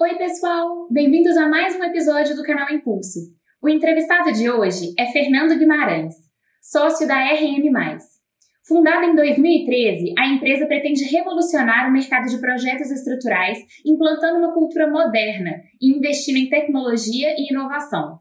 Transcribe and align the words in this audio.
Oi, 0.00 0.14
pessoal! 0.14 0.86
Bem-vindos 0.88 1.36
a 1.36 1.48
mais 1.48 1.74
um 1.74 1.82
episódio 1.82 2.36
do 2.36 2.44
canal 2.44 2.70
Impulso. 2.70 3.18
O 3.60 3.68
entrevistado 3.68 4.30
de 4.30 4.48
hoje 4.48 4.94
é 4.96 5.06
Fernando 5.06 5.58
Guimarães, 5.58 6.14
sócio 6.62 7.04
da 7.04 7.16
RM. 7.16 7.98
Fundada 8.62 9.06
em 9.06 9.16
2013, 9.16 10.14
a 10.16 10.28
empresa 10.28 10.66
pretende 10.66 11.02
revolucionar 11.02 11.88
o 11.88 11.92
mercado 11.92 12.28
de 12.28 12.38
projetos 12.38 12.92
estruturais, 12.92 13.58
implantando 13.84 14.38
uma 14.38 14.54
cultura 14.54 14.88
moderna 14.88 15.50
e 15.82 15.90
investindo 15.90 16.36
em 16.36 16.48
tecnologia 16.48 17.34
e 17.36 17.50
inovação. 17.50 18.20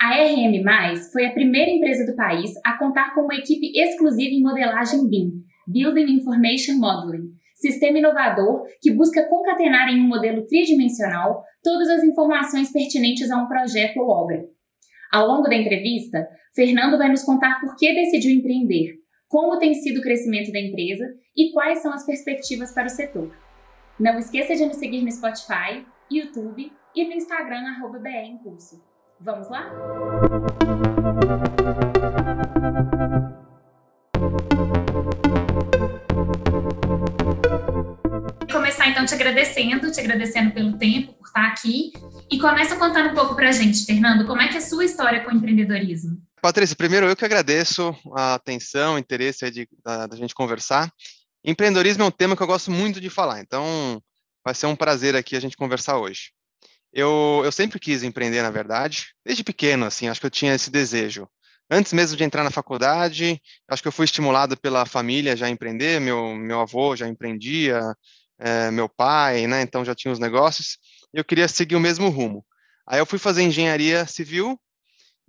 A 0.00 0.14
RM+, 0.14 0.62
foi 1.12 1.26
a 1.26 1.32
primeira 1.32 1.72
empresa 1.72 2.06
do 2.06 2.14
país 2.14 2.52
a 2.64 2.78
contar 2.78 3.16
com 3.16 3.22
uma 3.22 3.34
equipe 3.34 3.76
exclusiva 3.76 4.32
em 4.32 4.42
modelagem 4.42 5.08
BIM, 5.08 5.42
Building 5.66 6.12
Information 6.12 6.76
Modeling, 6.76 7.32
sistema 7.60 7.98
inovador 7.98 8.64
que 8.80 8.90
busca 8.90 9.28
concatenar 9.28 9.88
em 9.88 10.00
um 10.00 10.08
modelo 10.08 10.46
tridimensional 10.46 11.42
todas 11.62 11.88
as 11.88 12.02
informações 12.02 12.72
pertinentes 12.72 13.30
a 13.30 13.36
um 13.36 13.46
projeto 13.46 13.98
ou 13.98 14.08
obra. 14.08 14.44
Ao 15.12 15.26
longo 15.26 15.48
da 15.48 15.56
entrevista, 15.56 16.26
Fernando 16.54 16.96
vai 16.96 17.08
nos 17.08 17.22
contar 17.22 17.60
por 17.60 17.76
que 17.76 17.92
decidiu 17.92 18.32
empreender, 18.32 18.94
como 19.28 19.58
tem 19.58 19.74
sido 19.74 19.98
o 19.98 20.02
crescimento 20.02 20.52
da 20.52 20.60
empresa 20.60 21.04
e 21.36 21.52
quais 21.52 21.80
são 21.80 21.92
as 21.92 22.06
perspectivas 22.06 22.72
para 22.72 22.86
o 22.86 22.90
setor. 22.90 23.34
Não 23.98 24.18
esqueça 24.18 24.54
de 24.54 24.64
nos 24.64 24.76
seguir 24.76 25.02
no 25.02 25.10
Spotify, 25.10 25.84
YouTube 26.10 26.72
e 26.94 27.04
no 27.04 27.12
Instagram 27.12 27.62
arroba 27.66 28.00
Impulso. 28.08 28.82
Vamos 29.20 29.50
lá? 29.50 29.70
Começar 38.50 38.88
então 38.88 39.04
te 39.04 39.14
agradecendo, 39.14 39.90
te 39.90 40.00
agradecendo 40.00 40.52
pelo 40.52 40.78
tempo, 40.78 41.12
por 41.14 41.26
estar 41.26 41.46
aqui. 41.46 41.92
E 42.30 42.38
começa 42.38 42.76
contando 42.76 43.10
um 43.10 43.14
pouco 43.14 43.34
para 43.34 43.48
a 43.48 43.52
gente, 43.52 43.84
Fernando, 43.84 44.26
como 44.26 44.40
é 44.40 44.48
que 44.48 44.54
é 44.54 44.58
a 44.58 44.62
sua 44.62 44.84
história 44.84 45.24
com 45.24 45.30
o 45.30 45.34
empreendedorismo? 45.34 46.20
Patrícia, 46.40 46.76
primeiro 46.76 47.06
eu 47.06 47.16
que 47.16 47.24
agradeço 47.24 47.94
a 48.16 48.34
atenção, 48.34 48.94
o 48.94 48.98
interesse 48.98 49.50
de, 49.50 49.68
da, 49.84 50.06
da 50.06 50.16
gente 50.16 50.34
conversar. 50.34 50.90
Empreendedorismo 51.44 52.02
é 52.02 52.06
um 52.06 52.10
tema 52.10 52.36
que 52.36 52.42
eu 52.42 52.46
gosto 52.46 52.70
muito 52.70 53.00
de 53.00 53.10
falar, 53.10 53.40
então 53.40 54.02
vai 54.44 54.54
ser 54.54 54.66
um 54.66 54.76
prazer 54.76 55.16
aqui 55.16 55.36
a 55.36 55.40
gente 55.40 55.56
conversar 55.56 55.98
hoje. 55.98 56.32
Eu, 56.92 57.42
eu 57.44 57.52
sempre 57.52 57.78
quis 57.78 58.02
empreender, 58.02 58.42
na 58.42 58.50
verdade, 58.50 59.08
desde 59.24 59.44
pequeno, 59.44 59.84
assim, 59.84 60.08
acho 60.08 60.20
que 60.20 60.26
eu 60.26 60.30
tinha 60.30 60.54
esse 60.54 60.70
desejo. 60.70 61.28
Antes 61.70 61.92
mesmo 61.92 62.16
de 62.16 62.24
entrar 62.24 62.42
na 62.42 62.50
faculdade, 62.50 63.40
acho 63.68 63.80
que 63.80 63.86
eu 63.86 63.92
fui 63.92 64.04
estimulado 64.04 64.56
pela 64.58 64.84
família 64.84 65.36
já 65.36 65.48
empreender, 65.48 66.00
meu, 66.00 66.34
meu 66.34 66.60
avô 66.60 66.96
já 66.96 67.06
empreendia, 67.06 67.80
é, 68.40 68.70
meu 68.72 68.88
pai, 68.88 69.46
né? 69.46 69.62
Então 69.62 69.84
já 69.84 69.94
tinha 69.94 70.10
os 70.10 70.18
negócios. 70.18 70.78
E 71.14 71.18
eu 71.18 71.24
queria 71.24 71.46
seguir 71.46 71.76
o 71.76 71.80
mesmo 71.80 72.08
rumo. 72.08 72.44
Aí 72.88 72.98
eu 72.98 73.06
fui 73.06 73.18
fazer 73.18 73.42
engenharia 73.42 74.04
civil 74.04 74.60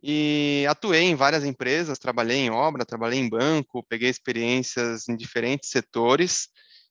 e 0.01 0.65
atuei 0.67 1.03
em 1.03 1.15
várias 1.15 1.43
empresas, 1.45 1.99
trabalhei 1.99 2.37
em 2.37 2.49
obra, 2.49 2.85
trabalhei 2.85 3.19
em 3.19 3.29
banco, 3.29 3.85
peguei 3.87 4.09
experiências 4.09 5.07
em 5.07 5.15
diferentes 5.15 5.69
setores 5.69 6.47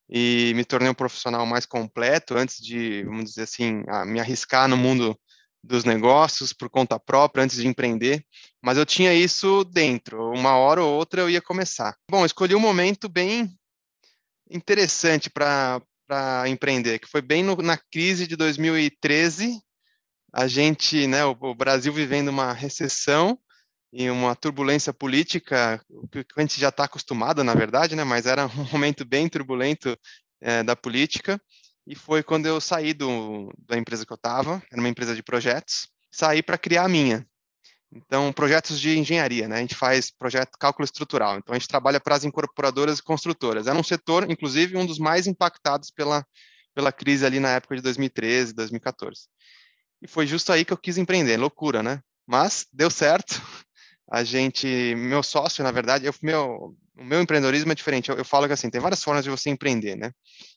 e 0.09 0.53
me 0.55 0.65
tornei 0.65 0.89
um 0.89 0.95
profissional 0.95 1.45
mais 1.45 1.67
completo 1.67 2.37
antes 2.37 2.57
de, 2.63 3.03
vamos 3.05 3.25
dizer 3.25 3.43
assim, 3.43 3.83
me 4.07 4.21
arriscar 4.21 4.69
no 4.69 4.77
mundo 4.77 5.19
dos 5.63 5.85
negócios 5.85 6.53
por 6.53 6.71
conta 6.71 6.99
própria 6.99 7.45
antes 7.45 7.57
de 7.57 7.67
empreender, 7.67 8.25
mas 8.63 8.79
eu 8.79 8.87
tinha 8.87 9.13
isso 9.13 9.65
dentro, 9.65 10.31
uma 10.33 10.57
hora 10.57 10.83
ou 10.83 10.95
outra 10.95 11.21
eu 11.21 11.31
ia 11.31 11.43
começar. 11.43 11.97
Bom, 12.11 12.25
escolhi 12.25 12.55
um 12.55 12.61
momento 12.61 13.09
bem 13.09 13.51
interessante 14.51 15.31
para 15.31 15.83
empreender, 16.49 16.99
que 16.99 17.09
foi 17.09 17.23
bem 17.23 17.43
no, 17.43 17.57
na 17.57 17.77
crise 17.77 18.27
de 18.27 18.37
2013, 18.37 19.61
a 20.33 20.47
gente, 20.47 21.07
né, 21.07 21.25
o, 21.25 21.37
o, 21.41 21.55
Brasil 21.55 21.93
vivendo 21.93 22.29
uma 22.29 22.53
recessão 22.53 23.39
e 23.93 24.09
uma 24.09 24.35
turbulência 24.37 24.93
política, 24.93 25.85
que 26.13 26.25
a 26.37 26.41
gente 26.41 26.61
já 26.61 26.69
está 26.69 26.85
acostumado, 26.85 27.43
na 27.43 27.55
verdade, 27.55 27.97
né, 27.97 28.05
mas 28.05 28.27
era 28.27 28.47
um 28.47 28.65
momento 28.73 29.05
bem 29.05 29.29
turbulento 29.29 29.97
é, 30.41 30.63
da 30.63 30.75
política, 30.75 31.41
e 31.91 31.97
foi 31.97 32.23
quando 32.23 32.47
eu 32.47 32.61
saí 32.61 32.95
do, 32.95 33.53
da 33.67 33.77
empresa 33.77 34.07
que 34.07 34.13
eu 34.13 34.15
estava, 34.15 34.63
era 34.71 34.81
uma 34.81 34.89
empresa 34.89 35.13
de 35.13 35.25
projetos, 35.25 35.89
saí 36.09 36.41
para 36.41 36.57
criar 36.57 36.85
a 36.85 36.89
minha. 36.89 37.27
Então, 37.93 38.33
projetos 38.33 38.81
de 38.81 38.97
engenharia, 38.97 39.49
né? 39.49 39.57
A 39.57 39.61
gente 39.61 39.75
faz 39.75 40.09
projeto 40.09 40.57
cálculo 40.57 40.85
estrutural. 40.85 41.37
Então, 41.37 41.53
a 41.53 41.59
gente 41.59 41.67
trabalha 41.67 41.99
para 41.99 42.15
as 42.15 42.23
incorporadoras 42.23 43.01
e 43.01 43.03
construtoras. 43.03 43.67
Era 43.67 43.77
um 43.77 43.83
setor, 43.83 44.31
inclusive, 44.31 44.77
um 44.77 44.87
dos 44.87 45.01
mais 45.01 45.27
impactados 45.27 45.91
pela, 45.91 46.25
pela 46.73 46.93
crise 46.93 47.27
ali 47.27 47.41
na 47.41 47.49
época 47.49 47.75
de 47.75 47.83
2013, 47.83 48.55
2014. 48.55 49.23
E 50.01 50.07
foi 50.07 50.29
justo 50.29 50.53
aí 50.53 50.65
que 50.65 50.73
eu 50.73 50.79
quis 50.79 50.97
empreender. 50.97 51.39
Loucura, 51.39 51.83
né? 51.83 52.01
Mas 52.25 52.69
deu 52.73 52.89
certo. 52.89 53.43
A 54.09 54.23
gente, 54.23 54.95
meu 54.97 55.25
sócio, 55.25 55.65
na 55.65 55.73
verdade, 55.73 56.07
eu, 56.07 56.15
meu, 56.23 56.77
o 56.97 57.05
meu 57.05 57.21
empreendedorismo 57.21 57.73
é 57.73 57.75
diferente. 57.75 58.11
Eu, 58.11 58.17
eu 58.17 58.25
falo 58.25 58.47
que 58.47 58.53
assim, 58.53 58.71
tem 58.71 58.81
várias 58.81 59.03
formas 59.03 59.25
de 59.25 59.31
você 59.31 59.51
empreender, 59.51 59.97
né? 59.97 60.13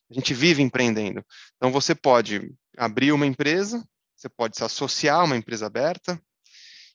A 0.10 0.14
gente 0.14 0.34
vive 0.34 0.62
empreendendo. 0.62 1.24
Então, 1.58 1.72
você 1.72 1.96
pode 1.96 2.52
abrir 2.78 3.12
uma 3.12 3.26
empresa, 3.26 3.84
você 4.16 4.30
pode 4.30 4.58
se 4.58 4.64
associar 4.64 5.20
a 5.20 5.24
uma 5.24 5.38
empresa 5.38 5.66
aberta, 5.66 6.20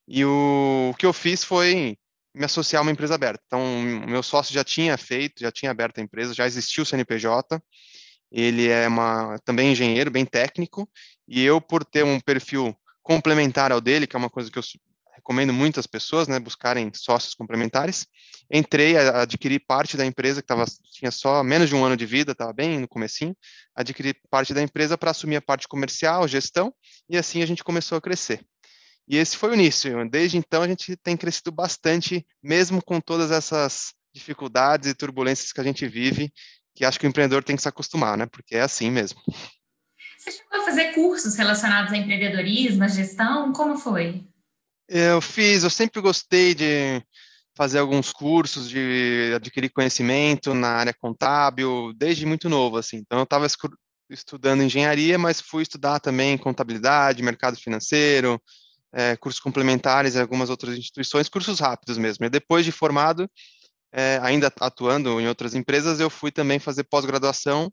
e 0.07 0.25
o, 0.25 0.91
o 0.93 0.97
que 0.97 1.05
eu 1.05 1.13
fiz 1.13 1.45
foi 1.45 1.97
me 2.35 2.45
associar 2.45 2.81
a 2.81 2.83
uma 2.83 2.93
empresa 2.93 3.15
aberta. 3.15 3.43
Então, 3.47 3.61
o 3.61 4.09
meu 4.09 4.23
sócio 4.23 4.55
já 4.55 4.63
tinha 4.63 4.97
feito, 4.97 5.41
já 5.41 5.51
tinha 5.51 5.71
aberto 5.71 5.99
a 5.99 6.03
empresa, 6.03 6.35
já 6.35 6.47
existiu 6.47 6.83
o 6.83 6.87
CNPJ. 6.87 7.61
Ele 8.31 8.69
é 8.69 8.87
uma, 8.87 9.39
também 9.45 9.73
engenheiro, 9.73 10.11
bem 10.11 10.25
técnico, 10.25 10.89
e 11.27 11.43
eu, 11.43 11.61
por 11.61 11.85
ter 11.85 12.05
um 12.05 12.21
perfil 12.21 12.77
complementar 13.03 13.73
ao 13.73 13.81
dele, 13.81 14.07
que 14.07 14.15
é 14.15 14.19
uma 14.19 14.31
coisa 14.31 14.51
que 14.51 14.59
eu 14.59 14.63
recomendo 15.29 15.53
muito 15.53 15.79
às 15.79 15.87
pessoas, 15.87 16.27
né, 16.27 16.41
buscarem 16.41 16.91
sócios 16.95 17.35
complementares, 17.35 18.07
entrei 18.51 18.97
a 18.97 19.21
adquirir 19.21 19.63
parte 19.67 19.95
da 19.95 20.07
empresa 20.07 20.41
que 20.41 20.49
tava, 20.49 20.65
tinha 20.91 21.11
só 21.11 21.45
menos 21.45 21.69
de 21.69 21.75
um 21.75 21.85
ano 21.85 21.99
de 21.99 22.07
vida, 22.07 22.33
estava 22.33 22.51
bem 22.51 22.79
no 22.79 22.89
comecinho, 22.89 23.37
adquiri 23.75 24.15
parte 24.31 24.55
da 24.55 24.63
empresa 24.63 24.97
para 24.97 25.11
assumir 25.11 25.37
a 25.37 25.43
parte 25.43 25.69
comercial, 25.69 26.27
gestão, 26.27 26.73
e 27.11 27.19
assim 27.19 27.43
a 27.43 27.47
gente 27.47 27.63
começou 27.63 27.99
a 27.99 28.01
crescer. 28.01 28.41
E 29.07 29.19
esse 29.19 29.37
foi 29.37 29.51
o 29.51 29.55
início. 29.55 30.09
Desde 30.09 30.39
então, 30.39 30.63
a 30.63 30.69
gente 30.69 30.97
tem 30.97 31.15
crescido 31.15 31.53
bastante, 31.53 32.27
mesmo 32.43 32.83
com 32.83 32.99
todas 32.99 33.31
essas 33.31 33.93
dificuldades 34.15 34.89
e 34.89 34.95
turbulências 34.95 35.53
que 35.53 35.61
a 35.61 35.65
gente 35.65 35.87
vive, 35.87 36.33
que 36.75 36.87
acho 36.87 36.99
que 36.99 37.07
o 37.07 37.09
empreendedor 37.09 37.45
tem 37.45 37.55
que 37.55 37.63
se 37.63 37.69
acostumar, 37.69 38.17
né? 38.17 38.27
Porque 38.27 38.57
é 38.57 38.61
assim 38.61 38.91
mesmo. 38.91 39.21
Você 40.19 40.33
chegou 40.33 40.61
a 40.61 40.65
fazer 40.65 40.95
cursos 40.95 41.37
relacionados 41.37 41.93
a 41.93 41.97
empreendedorismo, 41.97 42.85
a 42.85 42.89
gestão? 42.89 43.53
Como 43.53 43.77
foi? 43.77 44.27
Eu 44.89 45.21
fiz, 45.21 45.65
eu 45.65 45.71
sempre 45.71 46.01
gostei 46.01 46.55
de 46.55 47.03
fazer 47.55 47.79
alguns 47.79 48.13
cursos, 48.13 48.71
de 48.71 49.33
adquirir 49.35 49.69
conhecimento 49.71 50.55
na 50.55 50.69
área 50.69 50.95
contábil, 50.95 51.93
desde 51.95 52.25
muito 52.25 52.49
novo, 52.49 52.79
assim. 52.79 52.99
Então, 52.99 53.19
eu 53.19 53.25
estava 53.25 53.47
estudando 54.09 54.63
engenharia, 54.63 55.19
mas 55.19 55.41
fui 55.41 55.63
estudar 55.63 56.01
também 56.01 56.39
contabilidade, 56.39 57.23
mercado 57.23 57.59
financeiro, 57.59 58.41
é, 58.93 59.17
cursos 59.17 59.41
complementares 59.41 60.17
em 60.17 60.21
algumas 60.21 60.49
outras 60.49 60.79
instituições, 60.79 61.29
cursos 61.29 61.61
rápidos 61.61 61.99
mesmo. 61.99 62.25
E 62.25 62.31
depois 62.31 62.65
de 62.65 62.73
formado, 62.73 63.29
é, 63.93 64.19
ainda 64.23 64.53
atuando 64.61 65.21
em 65.21 65.29
outras 65.29 65.55
empresas, 65.55 66.01
eu 66.01 66.09
fui 66.09 66.31
também 66.31 66.59
fazer 66.59 66.85
pós-graduação 66.85 67.73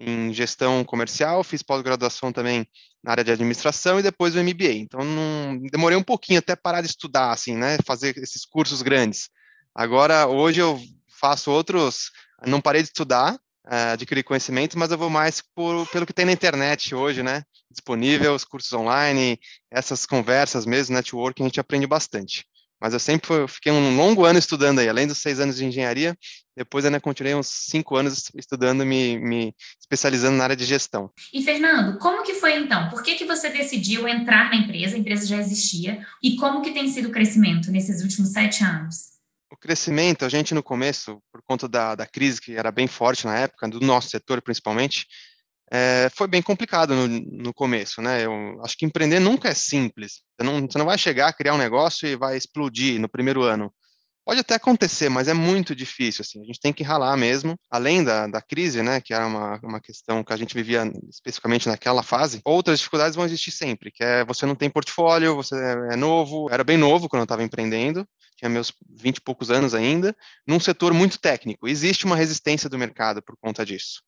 em 0.00 0.32
gestão 0.32 0.82
comercial, 0.82 1.44
fiz 1.44 1.62
pós-graduação 1.62 2.32
também 2.32 2.66
na 3.04 3.12
área 3.12 3.24
de 3.24 3.30
administração 3.30 4.00
e 4.00 4.02
depois 4.02 4.34
o 4.34 4.42
MBA. 4.42 4.72
Então, 4.72 5.04
não, 5.04 5.58
demorei 5.70 5.96
um 5.96 6.02
pouquinho 6.02 6.38
até 6.38 6.56
parar 6.56 6.80
de 6.80 6.88
estudar, 6.88 7.30
assim, 7.30 7.54
né, 7.54 7.76
fazer 7.84 8.16
esses 8.16 8.46
cursos 8.46 8.80
grandes. 8.80 9.28
Agora, 9.74 10.26
hoje 10.26 10.60
eu 10.60 10.80
faço 11.20 11.50
outros, 11.50 12.10
não 12.46 12.60
parei 12.60 12.82
de 12.82 12.88
estudar, 12.88 13.34
uh, 13.34 13.92
adquirir 13.92 14.24
conhecimento, 14.24 14.78
mas 14.78 14.90
eu 14.90 14.98
vou 14.98 15.10
mais 15.10 15.42
por, 15.54 15.86
pelo 15.88 16.06
que 16.06 16.14
tem 16.14 16.24
na 16.24 16.32
internet 16.32 16.94
hoje, 16.94 17.22
né? 17.22 17.42
Disponível, 17.70 18.34
os 18.34 18.44
cursos 18.44 18.72
online, 18.72 19.38
essas 19.70 20.06
conversas 20.06 20.64
mesmo, 20.66 20.94
networking, 20.94 21.42
a 21.42 21.46
gente 21.46 21.60
aprende 21.60 21.86
bastante. 21.86 22.46
Mas 22.80 22.92
eu 22.92 23.00
sempre 23.00 23.46
fiquei 23.46 23.70
um 23.70 23.96
longo 23.96 24.24
ano 24.24 24.38
estudando 24.38 24.78
aí, 24.78 24.88
além 24.88 25.06
dos 25.06 25.18
seis 25.18 25.38
anos 25.38 25.56
de 25.56 25.64
engenharia, 25.64 26.16
depois 26.56 26.84
ainda 26.84 27.00
continuei 27.00 27.34
uns 27.34 27.48
cinco 27.48 27.96
anos 27.96 28.30
estudando, 28.34 28.84
me, 28.84 29.18
me 29.18 29.54
especializando 29.80 30.36
na 30.36 30.44
área 30.44 30.56
de 30.56 30.64
gestão. 30.64 31.10
E 31.32 31.42
Fernando, 31.42 31.98
como 31.98 32.22
que 32.22 32.34
foi 32.34 32.58
então? 32.58 32.88
Por 32.88 33.02
que, 33.02 33.14
que 33.14 33.24
você 33.24 33.50
decidiu 33.50 34.08
entrar 34.08 34.50
na 34.50 34.56
empresa? 34.56 34.96
A 34.96 34.98
empresa 34.98 35.26
já 35.26 35.36
existia. 35.36 36.04
E 36.22 36.36
como 36.36 36.62
que 36.62 36.72
tem 36.72 36.88
sido 36.88 37.08
o 37.08 37.12
crescimento 37.12 37.70
nesses 37.70 38.02
últimos 38.02 38.30
sete 38.30 38.64
anos? 38.64 39.10
o 39.52 39.56
crescimento, 39.56 40.24
a 40.24 40.28
gente 40.28 40.54
no 40.54 40.62
começo, 40.62 41.20
por 41.32 41.42
conta 41.42 41.68
da, 41.68 41.96
da 41.96 42.06
crise 42.06 42.40
que 42.40 42.54
era 42.54 42.70
bem 42.70 42.86
forte 42.86 43.26
na 43.26 43.36
época, 43.36 43.68
do 43.68 43.80
nosso 43.80 44.08
setor 44.08 44.40
principalmente, 44.40 45.06
é, 45.72 46.08
foi 46.12 46.26
bem 46.26 46.42
complicado 46.42 46.94
no, 46.94 47.06
no, 47.06 47.54
começo, 47.54 48.02
né? 48.02 48.24
Eu 48.24 48.60
acho 48.64 48.76
que 48.76 48.84
empreender 48.84 49.20
nunca 49.20 49.48
é 49.48 49.54
simples. 49.54 50.22
Você 50.36 50.44
não, 50.44 50.60
você 50.66 50.78
não 50.78 50.86
vai 50.86 50.98
chegar, 50.98 51.32
criar 51.32 51.54
um 51.54 51.58
negócio 51.58 52.08
e 52.08 52.16
vai 52.16 52.36
explodir 52.36 53.00
no 53.00 53.08
primeiro 53.08 53.42
ano. 53.42 53.72
Pode 54.24 54.40
até 54.40 54.54
acontecer, 54.54 55.08
mas 55.08 55.28
é 55.28 55.34
muito 55.34 55.74
difícil, 55.74 56.22
assim, 56.22 56.40
a 56.42 56.44
gente 56.44 56.60
tem 56.60 56.72
que 56.72 56.84
ralar 56.84 57.16
mesmo, 57.16 57.58
além 57.70 58.04
da, 58.04 58.26
da 58.26 58.40
crise, 58.40 58.82
né, 58.82 59.00
que 59.00 59.14
era 59.14 59.26
uma, 59.26 59.58
uma 59.62 59.80
questão 59.80 60.22
que 60.22 60.32
a 60.32 60.36
gente 60.36 60.54
vivia 60.54 60.84
especificamente 61.08 61.66
naquela 61.66 62.02
fase, 62.02 62.40
outras 62.44 62.78
dificuldades 62.78 63.16
vão 63.16 63.24
existir 63.24 63.50
sempre, 63.50 63.90
que 63.90 64.04
é 64.04 64.24
você 64.24 64.44
não 64.44 64.54
tem 64.54 64.68
portfólio, 64.70 65.34
você 65.34 65.56
é 65.90 65.96
novo, 65.96 66.48
era 66.50 66.62
bem 66.62 66.76
novo 66.76 67.08
quando 67.08 67.20
eu 67.20 67.24
estava 67.24 67.42
empreendendo, 67.42 68.06
tinha 68.36 68.48
meus 68.48 68.72
20 68.88 69.16
e 69.16 69.20
poucos 69.20 69.50
anos 69.50 69.74
ainda, 69.74 70.14
num 70.46 70.60
setor 70.60 70.92
muito 70.92 71.18
técnico, 71.18 71.66
existe 71.66 72.04
uma 72.04 72.14
resistência 72.14 72.68
do 72.68 72.78
mercado 72.78 73.22
por 73.22 73.36
conta 73.40 73.64
disso. 73.64 74.02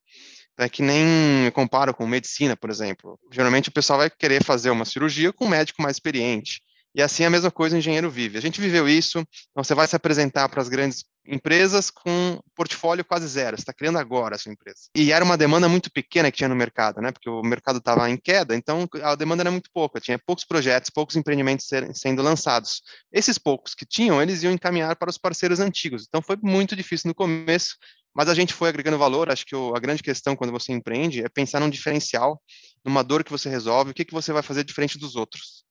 É 0.57 0.69
que 0.69 0.83
nem 0.83 1.49
comparo 1.51 1.93
com 1.93 2.05
medicina, 2.05 2.55
por 2.55 2.69
exemplo. 2.69 3.19
Geralmente 3.31 3.69
o 3.69 3.71
pessoal 3.71 3.99
vai 3.99 4.09
querer 4.09 4.43
fazer 4.43 4.69
uma 4.69 4.85
cirurgia 4.85 5.33
com 5.33 5.45
um 5.45 5.49
médico 5.49 5.81
mais 5.81 5.95
experiente. 5.95 6.61
E 6.95 7.01
assim 7.01 7.23
é 7.23 7.25
a 7.25 7.29
mesma 7.29 7.49
coisa 7.49 7.75
o 7.75 7.79
engenheiro 7.79 8.09
vive. 8.09 8.37
A 8.37 8.41
gente 8.41 8.61
viveu 8.61 8.87
isso, 8.87 9.19
então 9.49 9.63
você 9.63 9.73
vai 9.73 9.87
se 9.87 9.95
apresentar 9.95 10.47
para 10.47 10.61
as 10.61 10.69
grandes 10.69 11.03
empresas 11.25 11.89
com 11.89 12.39
portfólio 12.53 13.03
quase 13.03 13.27
zero, 13.27 13.55
você 13.55 13.61
está 13.61 13.73
criando 13.73 13.97
agora 13.97 14.35
a 14.35 14.37
sua 14.37 14.51
empresa. 14.51 14.89
E 14.95 15.11
era 15.11 15.23
uma 15.23 15.37
demanda 15.37 15.69
muito 15.69 15.89
pequena 15.91 16.29
que 16.29 16.37
tinha 16.37 16.49
no 16.49 16.55
mercado, 16.55 17.01
né? 17.01 17.11
Porque 17.11 17.29
o 17.29 17.41
mercado 17.41 17.79
estava 17.79 18.09
em 18.09 18.17
queda, 18.17 18.55
então 18.55 18.87
a 19.01 19.15
demanda 19.15 19.41
era 19.41 19.51
muito 19.51 19.69
pouca, 19.73 19.99
tinha 19.99 20.19
poucos 20.19 20.45
projetos, 20.45 20.89
poucos 20.89 21.15
empreendimentos 21.15 21.65
ser, 21.65 21.95
sendo 21.95 22.21
lançados. 22.21 22.83
Esses 23.11 23.37
poucos 23.37 23.73
que 23.73 23.85
tinham, 23.85 24.21
eles 24.21 24.43
iam 24.43 24.53
encaminhar 24.53 24.95
para 24.95 25.09
os 25.09 25.17
parceiros 25.17 25.59
antigos. 25.59 26.05
Então 26.07 26.21
foi 26.21 26.37
muito 26.43 26.75
difícil 26.75 27.07
no 27.07 27.15
começo, 27.15 27.77
mas 28.13 28.29
a 28.29 28.33
gente 28.33 28.53
foi 28.53 28.69
agregando 28.69 28.97
valor. 28.97 29.31
Acho 29.31 29.45
que 29.45 29.55
o, 29.55 29.75
a 29.75 29.79
grande 29.79 30.03
questão 30.03 30.35
quando 30.35 30.51
você 30.51 30.71
empreende 30.71 31.23
é 31.23 31.29
pensar 31.29 31.59
num 31.59 31.69
diferencial, 31.69 32.41
numa 32.85 33.03
dor 33.03 33.23
que 33.23 33.31
você 33.31 33.49
resolve, 33.49 33.91
o 33.91 33.93
que, 33.93 34.05
que 34.05 34.13
você 34.13 34.31
vai 34.31 34.43
fazer 34.43 34.63
diferente 34.63 34.97
dos 34.97 35.15
outros. 35.15 35.63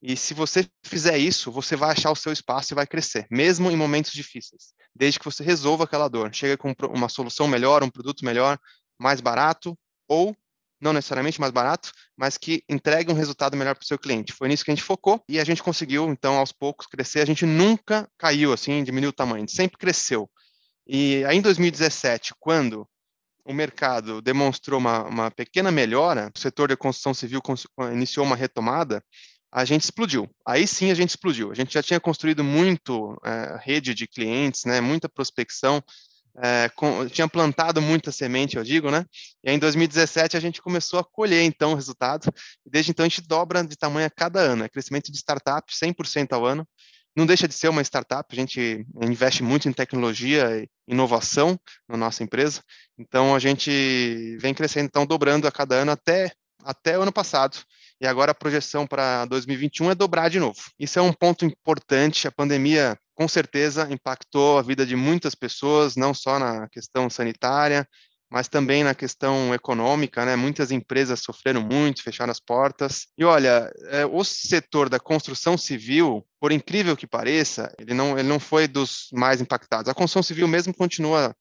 E 0.00 0.16
se 0.16 0.32
você 0.32 0.68
fizer 0.84 1.18
isso, 1.18 1.50
você 1.50 1.74
vai 1.74 1.90
achar 1.90 2.10
o 2.10 2.16
seu 2.16 2.32
espaço 2.32 2.72
e 2.72 2.76
vai 2.76 2.86
crescer, 2.86 3.26
mesmo 3.30 3.70
em 3.70 3.76
momentos 3.76 4.12
difíceis, 4.12 4.72
desde 4.94 5.18
que 5.18 5.24
você 5.24 5.42
resolva 5.42 5.84
aquela 5.84 6.08
dor. 6.08 6.32
Chega 6.32 6.56
com 6.56 6.72
uma 6.90 7.08
solução 7.08 7.48
melhor, 7.48 7.82
um 7.82 7.90
produto 7.90 8.24
melhor, 8.24 8.58
mais 8.98 9.20
barato, 9.20 9.76
ou 10.06 10.36
não 10.80 10.92
necessariamente 10.92 11.40
mais 11.40 11.52
barato, 11.52 11.92
mas 12.16 12.38
que 12.38 12.62
entregue 12.68 13.10
um 13.10 13.14
resultado 13.14 13.56
melhor 13.56 13.74
para 13.74 13.82
o 13.82 13.86
seu 13.86 13.98
cliente. 13.98 14.32
Foi 14.32 14.48
nisso 14.48 14.64
que 14.64 14.70
a 14.70 14.74
gente 14.74 14.84
focou 14.84 15.22
e 15.28 15.40
a 15.40 15.44
gente 15.44 15.62
conseguiu, 15.62 16.08
então, 16.08 16.38
aos 16.38 16.52
poucos, 16.52 16.86
crescer. 16.86 17.20
A 17.20 17.26
gente 17.26 17.44
nunca 17.44 18.08
caiu 18.16 18.52
assim, 18.52 18.84
diminuiu 18.84 19.10
o 19.10 19.12
tamanho, 19.12 19.48
sempre 19.48 19.76
cresceu. 19.76 20.30
E 20.88 21.24
aí, 21.26 21.36
em 21.36 21.42
2017, 21.42 22.32
quando 22.40 22.88
o 23.44 23.52
mercado 23.52 24.22
demonstrou 24.22 24.78
uma, 24.78 25.02
uma 25.04 25.30
pequena 25.30 25.70
melhora, 25.70 26.30
o 26.34 26.38
setor 26.38 26.68
de 26.68 26.76
construção 26.76 27.12
civil 27.12 27.40
iniciou 27.92 28.24
uma 28.24 28.36
retomada, 28.36 29.02
a 29.52 29.64
gente 29.64 29.84
explodiu. 29.84 30.28
Aí 30.46 30.66
sim 30.66 30.90
a 30.90 30.94
gente 30.94 31.10
explodiu. 31.10 31.50
A 31.50 31.54
gente 31.54 31.72
já 31.72 31.82
tinha 31.82 32.00
construído 32.00 32.44
muito 32.44 33.18
é, 33.24 33.58
rede 33.62 33.94
de 33.94 34.06
clientes, 34.06 34.64
né, 34.64 34.80
muita 34.80 35.08
prospecção, 35.08 35.82
é, 36.40 36.68
com, 36.70 37.06
tinha 37.08 37.28
plantado 37.28 37.82
muita 37.82 38.12
semente, 38.12 38.56
eu 38.56 38.62
digo, 38.62 38.90
né? 38.90 39.04
E 39.42 39.50
aí, 39.50 39.56
em 39.56 39.58
2017 39.58 40.36
a 40.36 40.40
gente 40.40 40.62
começou 40.62 41.00
a 41.00 41.04
colher 41.04 41.42
então 41.42 41.72
o 41.72 41.74
resultado. 41.74 42.32
E 42.64 42.70
desde 42.70 42.92
então 42.92 43.04
a 43.04 43.08
gente 43.08 43.26
dobra 43.26 43.64
de 43.64 43.76
tamanho 43.76 44.06
a 44.06 44.10
cada 44.10 44.40
ano. 44.40 44.64
É 44.64 44.68
crescimento 44.68 45.10
de 45.10 45.18
startup 45.18 45.72
100% 45.72 46.32
ao 46.32 46.46
ano. 46.46 46.66
Não 47.18 47.26
deixa 47.26 47.48
de 47.48 47.54
ser 47.54 47.68
uma 47.68 47.82
startup. 47.82 48.28
A 48.30 48.36
gente 48.36 48.86
investe 49.02 49.42
muito 49.42 49.68
em 49.68 49.72
tecnologia 49.72 50.56
e 50.62 50.68
inovação 50.86 51.58
na 51.88 51.96
nossa 51.96 52.22
empresa. 52.22 52.62
Então 52.96 53.34
a 53.34 53.40
gente 53.40 54.36
vem 54.38 54.54
crescendo, 54.54 54.86
então 54.86 55.04
dobrando 55.04 55.48
a 55.48 55.50
cada 55.50 55.74
ano 55.74 55.90
até 55.90 56.30
até 56.62 56.96
o 56.96 57.02
ano 57.02 57.12
passado 57.12 57.58
e 58.00 58.06
agora 58.06 58.30
a 58.30 58.34
projeção 58.34 58.86
para 58.86 59.24
2021 59.24 59.90
é 59.90 59.94
dobrar 59.96 60.28
de 60.28 60.38
novo. 60.38 60.60
Isso 60.78 60.96
é 60.96 61.02
um 61.02 61.12
ponto 61.12 61.44
importante. 61.44 62.28
A 62.28 62.32
pandemia, 62.32 62.96
com 63.16 63.26
certeza, 63.26 63.88
impactou 63.90 64.56
a 64.56 64.62
vida 64.62 64.86
de 64.86 64.94
muitas 64.94 65.34
pessoas, 65.34 65.96
não 65.96 66.14
só 66.14 66.38
na 66.38 66.68
questão 66.68 67.10
sanitária, 67.10 67.84
mas 68.30 68.48
também 68.48 68.84
na 68.84 68.94
questão 68.94 69.54
econômica, 69.54 70.24
né? 70.24 70.36
Muitas 70.36 70.70
empresas 70.70 71.20
sofreram 71.20 71.62
muito, 71.62 72.02
fecharam 72.02 72.30
as 72.30 72.40
portas. 72.40 73.06
E 73.16 73.24
olha, 73.24 73.70
é, 73.90 74.04
o 74.04 74.22
setor 74.22 74.88
da 74.88 75.00
construção 75.00 75.56
civil, 75.56 76.26
por 76.40 76.52
incrível 76.52 76.96
que 76.96 77.06
pareça, 77.06 77.72
ele 77.78 77.94
não, 77.94 78.18
ele 78.18 78.28
não 78.28 78.38
foi 78.38 78.68
dos 78.68 79.08
mais 79.12 79.40
impactados. 79.40 79.88
A 79.88 79.94
construção 79.94 80.22
civil 80.22 80.46
mesmo 80.46 80.74
continua 80.74 81.34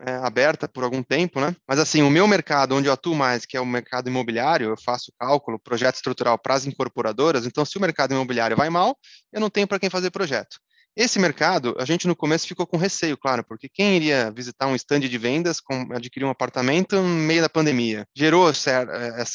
é, 0.00 0.12
aberta 0.16 0.68
por 0.68 0.84
algum 0.84 1.02
tempo, 1.02 1.40
né? 1.40 1.54
Mas 1.66 1.78
assim, 1.78 2.02
o 2.02 2.10
meu 2.10 2.26
mercado, 2.28 2.74
onde 2.74 2.88
eu 2.88 2.92
atuo 2.92 3.14
mais, 3.14 3.46
que 3.46 3.56
é 3.56 3.60
o 3.60 3.66
mercado 3.66 4.08
imobiliário, 4.08 4.68
eu 4.68 4.76
faço 4.76 5.12
cálculo, 5.18 5.58
projeto 5.58 5.96
estrutural 5.96 6.38
para 6.38 6.54
as 6.54 6.66
incorporadoras. 6.66 7.46
Então, 7.46 7.64
se 7.64 7.78
o 7.78 7.80
mercado 7.80 8.12
imobiliário 8.12 8.56
vai 8.56 8.68
mal, 8.68 8.96
eu 9.32 9.40
não 9.40 9.48
tenho 9.48 9.66
para 9.66 9.78
quem 9.78 9.88
fazer 9.88 10.10
projeto. 10.10 10.58
Esse 10.96 11.18
mercado, 11.18 11.76
a 11.78 11.84
gente 11.84 12.06
no 12.06 12.16
começo 12.16 12.48
ficou 12.48 12.66
com 12.66 12.78
receio, 12.78 13.18
claro, 13.18 13.44
porque 13.44 13.68
quem 13.68 13.96
iria 13.96 14.30
visitar 14.30 14.66
um 14.66 14.74
stand 14.74 15.00
de 15.00 15.18
vendas, 15.18 15.60
com, 15.60 15.92
adquirir 15.92 16.24
um 16.24 16.30
apartamento 16.30 16.96
no 16.96 17.02
meio 17.02 17.42
da 17.42 17.50
pandemia? 17.50 18.06
Gerou 18.16 18.48
esse, 18.50 18.70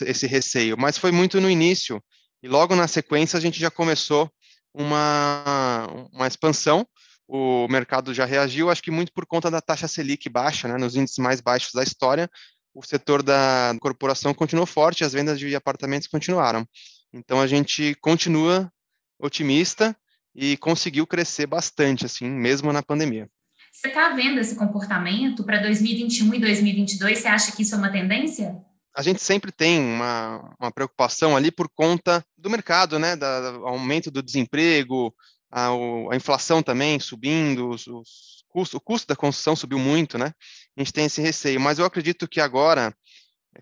esse 0.06 0.26
receio, 0.26 0.76
mas 0.78 0.98
foi 0.98 1.12
muito 1.12 1.40
no 1.40 1.50
início. 1.50 2.02
E 2.42 2.48
logo 2.48 2.76
na 2.76 2.88
sequência 2.88 3.38
a 3.38 3.42
gente 3.42 3.60
já 3.60 3.70
começou 3.70 4.28
uma, 4.74 5.86
uma 6.12 6.28
expansão 6.28 6.88
o 7.34 7.66
mercado 7.70 8.14
já 8.14 8.26
reagiu, 8.26 8.70
acho 8.70 8.84
que 8.84 8.92
muito 8.92 9.14
por 9.14 9.26
conta 9.26 9.50
da 9.50 9.62
taxa 9.62 9.88
Selic 9.88 10.28
baixa, 10.28 10.68
né, 10.68 10.78
nos 10.78 10.98
índices 10.98 11.18
mais 11.18 11.40
baixos 11.40 11.72
da 11.72 11.82
história, 11.82 12.30
o 12.74 12.84
setor 12.84 13.24
da 13.24 13.74
corporação 13.80 14.34
continuou 14.34 14.66
forte, 14.66 15.06
as 15.06 15.14
vendas 15.14 15.40
de 15.40 15.56
apartamentos 15.56 16.10
continuaram. 16.10 16.68
Então 17.14 17.40
a 17.40 17.48
gente 17.48 17.96
continua 18.02 18.70
otimista 19.18 19.96
e 20.36 20.58
conseguiu 20.58 21.06
crescer 21.06 21.46
bastante, 21.46 22.06
assim, 22.06 22.30
mesmo 22.30 22.72
na 22.72 22.82
pandemia. 22.82 23.30
Você 23.72 23.88
está 23.88 24.10
vendo 24.10 24.40
esse 24.40 24.56
comportamento 24.56 25.44
para 25.44 25.60
2021 25.60 26.34
e 26.34 26.40
2022? 26.40 27.20
Você 27.20 27.28
acha 27.28 27.52
que 27.54 27.62
isso 27.62 27.74
é 27.74 27.78
uma 27.78 27.92
tendência? 27.92 28.56
A 28.96 29.02
gente 29.02 29.22
sempre 29.22 29.52
tem 29.52 29.80
uma, 29.80 30.56
uma 30.60 30.72
preocupação 30.72 31.38
ali 31.38 31.50
por 31.52 31.70
conta 31.70 32.24
do 32.38 32.50
mercado, 32.50 33.00
né, 33.00 33.16
do 33.16 33.26
aumento 33.66 34.12
do 34.12 34.22
desemprego, 34.22 35.16
a, 35.50 35.70
a 36.12 36.16
inflação 36.16 36.62
também 36.62 37.00
subindo, 37.00 37.70
os, 37.70 37.88
os 37.88 38.44
custos, 38.50 38.76
o 38.76 38.82
custo 38.82 39.08
da 39.08 39.16
construção 39.16 39.56
subiu 39.56 39.80
muito, 39.80 40.18
né? 40.18 40.34
A 40.78 40.82
gente 40.82 40.94
tem 40.94 41.06
esse 41.06 41.22
receio, 41.22 41.60
mas 41.60 41.80
eu 41.80 41.86
acredito 41.86 42.28
que 42.28 42.42
agora, 42.42 42.94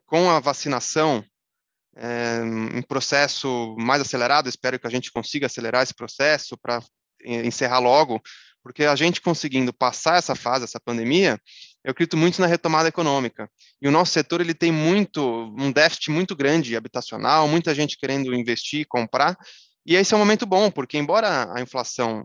com 0.06 0.30
a 0.30 0.40
vacinação 0.40 1.24
é, 1.96 2.40
em 2.76 2.82
processo 2.82 3.76
mais 3.78 4.02
acelerado, 4.02 4.48
espero 4.48 4.80
que 4.80 4.88
a 4.88 4.90
gente 4.90 5.12
consiga 5.12 5.48
acelerar 5.48 5.84
esse 5.84 5.94
processo 5.94 6.58
para 6.58 6.82
encerrar 7.24 7.80
logo, 7.80 8.22
porque 8.64 8.86
a 8.86 8.96
gente 8.96 9.22
conseguindo 9.22 9.74
passar 9.74 10.18
essa 10.18 10.36
fase, 10.36 10.64
essa 10.64 10.80
pandemia, 10.80 11.40
eu 11.84 11.92
acredito 11.92 12.18
muito 12.18 12.42
na 12.42 12.48
retomada 12.48 12.90
econômica. 12.90 13.50
E 13.82 13.88
o 13.88 13.92
nosso 13.92 14.12
setor 14.12 14.42
ele 14.42 14.54
tem 14.54 14.72
muito 14.72 15.22
um 15.58 15.72
déficit 15.72 16.12
muito 16.12 16.36
grande 16.36 16.76
habitacional, 16.76 17.48
muita 17.48 17.74
gente 17.74 17.98
querendo 17.98 18.34
investir, 18.34 18.86
comprar, 18.88 19.38
e 19.86 19.96
esse 19.96 20.14
é 20.14 20.18
um 20.18 20.20
momento 20.20 20.46
bom, 20.46 20.70
porque 20.70 20.98
embora 20.98 21.52
a 21.52 21.62
inflação 21.62 22.24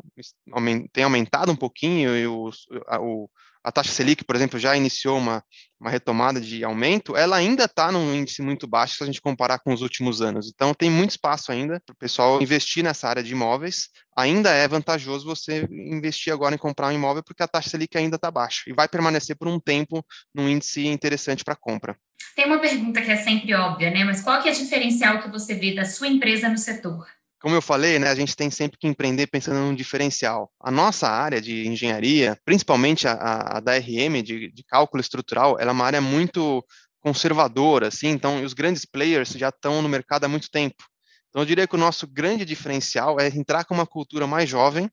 tenha 0.92 1.06
aumentado 1.06 1.50
um 1.50 1.56
pouquinho 1.56 2.14
e 2.16 2.26
o, 2.26 2.50
o, 3.00 3.30
a 3.64 3.73
taxa 3.73 3.90
Selic, 3.90 4.25
por 4.25 4.37
exemplo, 4.37 4.59
já 4.59 4.76
iniciou 4.76 5.16
uma, 5.16 5.42
uma 5.80 5.90
retomada 5.90 6.38
de 6.38 6.62
aumento, 6.62 7.16
ela 7.16 7.37
ainda 7.37 7.64
está 7.64 7.90
num 7.90 8.14
índice 8.14 8.42
muito 8.42 8.66
baixo 8.66 8.97
se 8.97 9.02
a 9.02 9.06
gente 9.06 9.23
comparar 9.23 9.59
com 9.59 9.73
os 9.73 9.80
últimos 9.80 10.21
anos. 10.21 10.52
Então, 10.54 10.75
tem 10.75 10.90
muito 10.90 11.11
espaço 11.11 11.50
ainda 11.50 11.80
para 11.85 11.94
o 11.94 11.97
pessoal 11.97 12.42
investir 12.42 12.85
nessa 12.85 13.09
área 13.09 13.23
de 13.23 13.33
imóveis. 13.33 13.88
Ainda 14.16 14.50
é 14.50 14.68
vantajoso 14.68 15.25
você 15.25 15.66
investir 15.71 16.33
agora 16.33 16.54
em 16.54 16.59
comprar 16.59 16.88
um 16.88 16.92
imóvel, 16.92 17.23
porque 17.25 17.42
a 17.42 17.49
taxa 17.49 17.71
Selic 17.71 17.97
ainda 17.97 18.16
está 18.16 18.30
baixa 18.30 18.62
e 18.66 18.75
vai 18.75 18.87
permanecer 18.87 19.37
por 19.37 19.49
um 19.49 19.59
tempo 19.59 20.04
num 20.35 20.49
índice 20.49 20.87
interessante 20.87 21.42
para 21.42 21.56
compra. 21.56 21.97
Tem 22.37 22.47
uma 22.47 22.59
pergunta 22.59 23.00
que 23.00 23.11
é 23.11 23.16
sempre 23.16 23.54
óbvia, 23.54 23.90
né? 23.90 24.04
Mas 24.04 24.21
qual 24.21 24.42
que 24.42 24.49
é 24.49 24.52
o 24.52 24.54
diferencial 24.54 25.23
que 25.23 25.30
você 25.30 25.54
vê 25.54 25.75
da 25.75 25.85
sua 25.85 26.09
empresa 26.09 26.49
no 26.49 26.59
setor? 26.59 27.06
Como 27.44 27.54
eu 27.54 27.60
falei, 27.60 27.98
né, 27.98 28.08
a 28.08 28.14
gente 28.14 28.34
tem 28.34 28.50
sempre 28.50 28.78
que 28.78 28.86
empreender 28.88 29.26
pensando 29.26 29.58
num 29.58 29.74
diferencial. 29.74 30.50
A 30.58 30.70
nossa 30.70 31.06
área 31.06 31.42
de 31.42 31.68
engenharia, 31.68 32.40
principalmente 32.42 33.06
a, 33.06 33.58
a 33.58 33.60
da 33.60 33.76
RM, 33.76 34.22
de, 34.24 34.50
de, 34.50 34.64
cálculo 34.64 35.02
estrutural, 35.02 35.58
ela 35.60 35.70
é 35.70 35.74
uma 35.74 35.84
área 35.84 36.00
muito 36.00 36.64
conservadora, 37.00 37.88
assim, 37.88 38.08
então 38.08 38.42
os 38.42 38.54
grandes 38.54 38.86
players 38.86 39.28
já 39.32 39.50
estão 39.50 39.82
no 39.82 39.90
mercado 39.90 40.24
há 40.24 40.28
muito 40.28 40.50
tempo. 40.50 40.82
Então 41.28 41.42
eu 41.42 41.44
diria 41.44 41.68
que 41.68 41.74
o 41.74 41.78
nosso 41.78 42.06
grande 42.06 42.46
diferencial 42.46 43.20
é 43.20 43.28
entrar 43.28 43.66
com 43.66 43.74
uma 43.74 43.86
cultura 43.86 44.26
mais 44.26 44.48
jovem, 44.48 44.90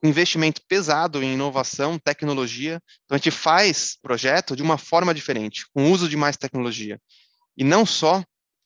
com 0.00 0.08
investimento 0.08 0.60
pesado 0.66 1.22
em 1.22 1.34
inovação, 1.34 2.00
tecnologia. 2.00 2.82
Então 3.04 3.14
a 3.14 3.18
gente 3.18 3.30
faz 3.30 3.96
projeto 4.02 4.56
de 4.56 4.62
uma 4.64 4.76
forma 4.76 5.14
diferente, 5.14 5.66
com 5.72 5.92
uso 5.92 6.08
de 6.08 6.16
mais 6.16 6.36
tecnologia. 6.36 6.98
E 7.56 7.62
não 7.62 7.86
só 7.86 8.24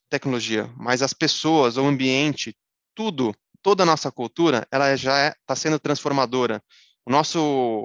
tecnologia, 0.09 0.73
mas 0.75 1.03
as 1.03 1.13
pessoas, 1.13 1.77
o 1.77 1.85
ambiente, 1.85 2.55
tudo, 2.97 3.31
toda 3.61 3.83
a 3.83 3.85
nossa 3.85 4.11
cultura, 4.11 4.67
ela 4.71 4.95
já 4.95 5.27
está 5.27 5.53
é, 5.53 5.55
sendo 5.55 5.77
transformadora. 5.77 6.63
O 7.05 7.11
nosso 7.11 7.39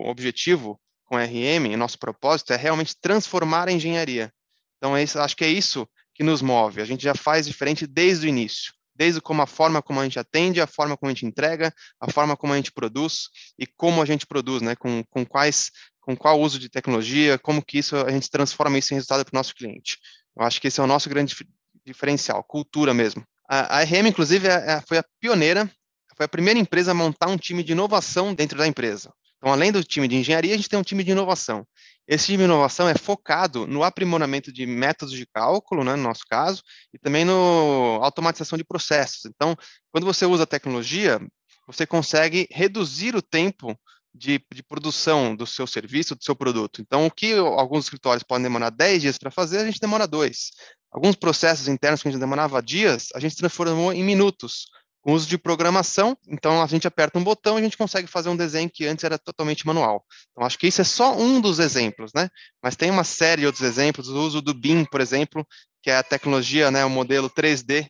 objetivo 0.07 0.81
com 1.05 1.19
RM, 1.19 1.77
nosso 1.77 1.99
propósito 1.99 2.55
é 2.55 2.57
realmente 2.57 2.97
transformar 2.99 3.69
a 3.69 3.73
engenharia. 3.73 4.33
Então, 4.79 4.97
é 4.97 5.03
isso, 5.03 5.21
acho 5.21 5.37
que 5.37 5.45
é 5.45 5.49
isso 5.49 5.87
que 6.15 6.25
nos 6.25 6.41
move. 6.41 6.81
A 6.81 6.87
gente 6.87 7.05
já 7.05 7.15
faz 7.15 7.47
diferente 7.47 7.87
desde 7.87 8.27
o 8.27 8.29
início. 8.29 8.73
desde 8.95 9.21
como 9.21 9.43
a 9.43 9.47
forma 9.47 9.83
como 9.83 10.01
a 10.01 10.05
gente 10.05 10.19
atende, 10.19 10.61
a 10.61 10.67
forma 10.67 10.97
como 10.97 11.11
a 11.11 11.15
gente 11.15 11.27
entrega, 11.27 11.75
a 12.01 12.11
forma 12.11 12.37
como 12.37 12.53
a 12.53 12.57
gente 12.57 12.71
produz 12.71 13.29
e 13.59 13.67
como 13.67 14.01
a 14.01 14.05
gente 14.05 14.27
produz, 14.27 14.63
né, 14.63 14.77
com, 14.77 15.03
com 15.11 15.27
quais, 15.27 15.71
com 16.01 16.17
qual 16.17 16.41
uso 16.41 16.59
de 16.59 16.69
tecnologia, 16.69 17.39
como 17.39 17.63
que 17.65 17.79
isso 17.79 17.97
a 17.97 18.11
gente 18.11 18.31
transforma 18.31 18.79
isso 18.79 18.93
em 18.93 18.97
resultado 18.97 19.25
para 19.25 19.35
o 19.35 19.39
nosso 19.39 19.55
cliente. 19.55 19.99
Eu 20.37 20.45
acho 20.45 20.61
que 20.61 20.69
esse 20.69 20.79
é 20.79 20.83
o 20.83 20.87
nosso 20.87 21.09
grande 21.09 21.35
diferencial, 21.85 22.45
cultura 22.45 22.95
mesmo. 22.95 23.27
A, 23.55 23.83
RM, 23.83 24.07
inclusive, 24.07 24.49
é, 24.49 24.73
é, 24.73 24.81
foi 24.81 24.97
a 24.97 25.05
pioneira, 25.21 25.71
foi 26.17 26.25
a 26.25 26.29
primeira 26.29 26.59
empresa 26.59 26.93
a 26.93 26.95
montar 26.95 27.27
um 27.27 27.37
time 27.37 27.63
de 27.63 27.73
inovação 27.73 28.33
dentro 28.33 28.57
da 28.57 28.67
empresa. 28.67 29.13
Então, 29.37 29.53
além 29.53 29.71
do 29.71 29.85
time 29.85 30.09
de 30.09 30.17
engenharia, 30.17 30.55
a 30.55 30.57
gente 30.57 30.71
tem 30.71 30.79
um 30.79 30.83
time 30.83 31.05
de 31.05 31.11
inovação. 31.11 31.67
Esse 32.09 32.27
time 32.27 32.39
de 32.39 32.45
inovação 32.45 32.89
é 32.89 32.95
focado 32.95 33.67
no 33.67 33.85
aprimoramento 33.85 34.51
de 34.51 34.65
métodos 34.65 35.13
de 35.13 35.27
cálculo, 35.27 35.85
né, 35.85 35.97
no 35.97 36.03
nosso 36.03 36.23
caso, 36.31 36.63
e 36.95 36.99
também 36.99 37.27
no 37.27 38.01
automatização 38.03 38.57
de 38.57 38.65
processos. 38.65 39.27
Então, 39.27 39.55
quando 39.91 40.05
você 40.05 40.25
usa 40.25 40.45
a 40.45 40.47
tecnologia, 40.47 41.21
você 41.67 41.87
consegue 41.87 42.49
reduzir 42.51 43.15
o 43.15 43.21
tempo 43.21 43.79
de, 44.15 44.43
de, 44.51 44.63
produção 44.63 45.37
do 45.37 45.47
seu 45.47 45.67
serviço, 45.67 46.15
do 46.15 46.25
seu 46.25 46.35
produto. 46.35 46.81
Então, 46.81 47.05
o 47.05 47.11
que 47.11 47.35
alguns 47.35 47.85
escritórios 47.85 48.23
podem 48.23 48.45
demorar 48.45 48.71
10 48.71 49.03
dias 49.03 49.19
para 49.19 49.31
fazer, 49.31 49.59
a 49.59 49.67
gente 49.67 49.81
demora 49.81 50.07
dois. 50.07 50.51
Alguns 50.93 51.17
processos 51.17 51.69
internos 51.69 52.03
que 52.03 52.09
a 52.09 52.11
gente 52.11 52.21
demorava 52.21 52.63
dias, 52.63 53.09
a 53.15 53.21
gente 53.21 53.37
transformou 53.37 53.93
em 53.93 54.05
minutos 54.05 54.67
com 55.01 55.15
uso 55.15 55.27
de 55.27 55.37
programação, 55.37 56.17
então 56.29 56.63
a 56.63 56.67
gente 56.67 56.87
aperta 56.87 57.19
um 57.19 57.25
botão 57.25 57.57
e 57.57 57.61
a 57.61 57.65
gente 57.65 57.77
consegue 57.77 58.07
fazer 58.07 58.29
um 58.29 58.37
desenho 58.37 58.71
que 58.71 58.87
antes 58.87 59.03
era 59.03 59.19
totalmente 59.19 59.67
manual. 59.67 60.05
Então 60.31 60.47
acho 60.47 60.59
que 60.59 60.69
isso 60.69 60.81
é 60.81 60.85
só 60.85 61.17
um 61.17 61.41
dos 61.41 61.59
exemplos, 61.59 62.13
né? 62.15 62.29
Mas 62.63 62.77
tem 62.77 62.91
uma 62.91 63.03
série 63.03 63.41
de 63.41 63.47
outros 63.47 63.65
exemplos, 63.65 64.09
o 64.09 64.21
uso 64.21 64.41
do 64.41 64.55
BIM, 64.55 64.85
por 64.85 65.01
exemplo, 65.01 65.47
que 65.83 65.91
é 65.91 65.97
a 65.97 66.03
tecnologia, 66.03 66.71
né, 66.71 66.85
o 66.85 66.91
modelo 66.91 67.29
3D, 67.29 67.89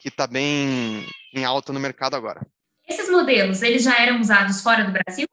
que 0.00 0.08
está 0.08 0.26
bem 0.26 1.06
em 1.34 1.44
alta 1.44 1.72
no 1.72 1.80
mercado 1.80 2.16
agora. 2.16 2.40
Esses 2.88 3.10
modelos, 3.10 3.60
eles 3.60 3.82
já 3.82 3.98
eram 4.00 4.20
usados 4.20 4.62
fora 4.62 4.84
do 4.84 4.92
Brasil? 4.92 5.26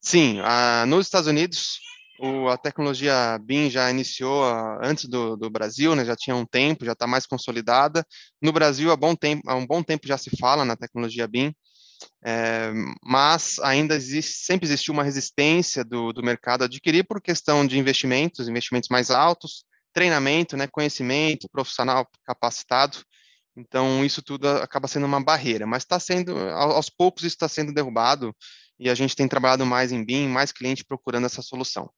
Sim, 0.00 0.40
a, 0.42 0.86
nos 0.86 1.06
Estados 1.06 1.28
Unidos, 1.28 1.80
o, 2.20 2.48
a 2.48 2.58
tecnologia 2.58 3.38
BIM 3.42 3.70
já 3.70 3.90
iniciou 3.90 4.44
a, 4.44 4.78
antes 4.86 5.06
do, 5.06 5.36
do, 5.36 5.48
Brasil, 5.48 5.94
né, 5.96 6.04
já 6.04 6.14
tinha 6.14 6.36
um 6.36 6.44
tempo, 6.44 6.84
já 6.84 6.92
está 6.92 7.06
mais 7.06 7.26
consolidada. 7.26 8.04
No 8.42 8.52
Brasil, 8.52 8.92
há, 8.92 8.96
bom 8.96 9.14
tempo, 9.16 9.42
há 9.48 9.54
um 9.54 9.66
bom 9.66 9.82
tempo 9.82 10.06
já 10.06 10.18
se 10.18 10.30
fala 10.38 10.64
na 10.64 10.76
tecnologia 10.76 11.26
BIM, 11.26 11.54
é, 12.24 12.72
mas 13.02 13.58
ainda 13.60 13.94
existe, 13.94 14.44
sempre 14.44 14.66
existiu 14.66 14.92
uma 14.92 15.02
resistência 15.02 15.82
do, 15.82 16.12
do 16.12 16.22
mercado 16.22 16.62
a 16.62 16.64
adquirir 16.66 17.04
por 17.04 17.22
questão 17.22 17.66
de 17.66 17.78
investimentos, 17.78 18.48
investimentos 18.48 18.90
mais 18.90 19.10
altos, 19.10 19.64
treinamento, 19.92 20.56
né, 20.56 20.66
conhecimento, 20.66 21.48
profissional 21.50 22.06
capacitado. 22.26 22.98
Então, 23.56 24.04
isso 24.04 24.22
tudo 24.22 24.46
acaba 24.46 24.86
sendo 24.88 25.06
uma 25.06 25.22
barreira, 25.22 25.66
mas 25.66 25.82
está 25.82 25.98
sendo, 25.98 26.36
aos 26.50 26.90
poucos, 26.90 27.24
isso 27.24 27.34
está 27.34 27.48
sendo 27.48 27.72
derrubado 27.72 28.34
e 28.78 28.88
a 28.90 28.94
gente 28.94 29.16
tem 29.16 29.28
trabalhado 29.28 29.66
mais 29.66 29.90
em 29.90 30.04
BIM, 30.04 30.28
mais 30.28 30.52
cliente 30.52 30.84
procurando 30.84 31.26
essa 31.26 31.42
solução. 31.42 31.90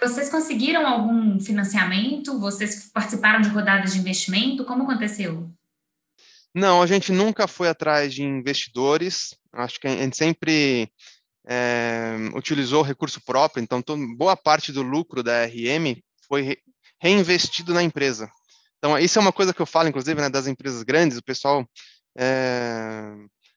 Vocês 0.00 0.28
conseguiram 0.28 0.86
algum 0.86 1.40
financiamento? 1.40 2.38
Vocês 2.38 2.90
participaram 2.92 3.40
de 3.40 3.48
rodadas 3.48 3.92
de 3.92 3.98
investimento? 3.98 4.64
Como 4.64 4.82
aconteceu? 4.82 5.50
Não, 6.54 6.82
a 6.82 6.86
gente 6.86 7.12
nunca 7.12 7.46
foi 7.46 7.68
atrás 7.68 8.14
de 8.14 8.22
investidores. 8.22 9.34
Acho 9.52 9.80
que 9.80 9.86
a 9.86 9.90
gente 9.90 10.16
sempre 10.16 10.90
é, 11.46 12.16
utilizou 12.34 12.82
recurso 12.82 13.20
próprio. 13.24 13.62
Então, 13.62 13.82
boa 14.16 14.36
parte 14.36 14.70
do 14.72 14.82
lucro 14.82 15.22
da 15.22 15.44
RM 15.46 15.96
foi 16.28 16.58
reinvestido 17.00 17.72
na 17.72 17.82
empresa. 17.82 18.30
Então, 18.78 18.98
isso 18.98 19.18
é 19.18 19.22
uma 19.22 19.32
coisa 19.32 19.54
que 19.54 19.60
eu 19.60 19.66
falo, 19.66 19.88
inclusive, 19.88 20.20
né, 20.20 20.28
das 20.28 20.46
empresas 20.46 20.82
grandes. 20.82 21.18
O 21.18 21.24
pessoal 21.24 21.66
é, 22.18 23.14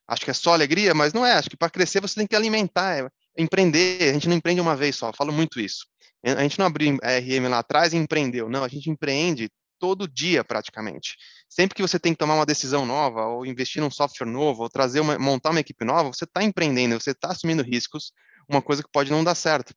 acho 0.08 0.24
que 0.24 0.32
é 0.32 0.34
só 0.34 0.54
alegria, 0.54 0.94
mas 0.94 1.14
não 1.14 1.26
é. 1.26 1.34
Acho 1.34 1.50
que 1.50 1.58
para 1.58 1.70
crescer 1.70 2.02
você 2.02 2.16
tem 2.16 2.28
que 2.28 2.36
alimentar, 2.36 2.98
é, 2.98 3.10
empreender. 3.38 4.10
A 4.10 4.14
gente 4.14 4.30
não 4.30 4.36
empreende 4.36 4.62
uma 4.62 4.76
vez 4.76 4.96
só, 4.96 5.12
falo 5.14 5.32
muito 5.34 5.60
isso. 5.60 5.86
A 6.24 6.42
gente 6.42 6.60
não 6.60 6.66
abriu 6.66 6.98
RM 7.02 7.48
lá 7.50 7.60
atrás 7.60 7.94
e 7.94 7.98
empreendeu, 7.98 8.50
não, 8.50 8.64
a 8.64 8.68
gente 8.68 8.90
empreende 8.90 9.50
todo 9.80 10.08
dia 10.08 10.44
praticamente. 10.44 11.16
Sempre 11.48 11.76
que 11.76 11.82
você 11.82 11.98
tem 11.98 12.14
que 12.14 12.20
tomar 12.20 12.36
uma 12.36 12.46
decisão 12.46 12.86
nova, 12.86 13.26
ou 13.26 13.46
investir 13.46 13.82
num 13.82 13.90
software 13.90 14.28
novo, 14.28 14.64
ou 14.64 14.70
trazer 14.70 15.00
uma, 15.00 15.18
montar 15.18 15.52
uma 15.52 15.62
equipe 15.62 15.86
nova, 15.86 16.10
você 16.10 16.26
está 16.26 16.44
empreendendo, 16.44 17.00
você 17.00 17.12
está 17.12 17.30
assumindo 17.30 17.64
riscos, 17.64 18.12
uma 18.48 18.62
coisa 18.62 18.84
que 18.84 18.90
pode 18.92 19.10
não 19.10 19.24
dar 19.24 19.36
certo. 19.36 19.74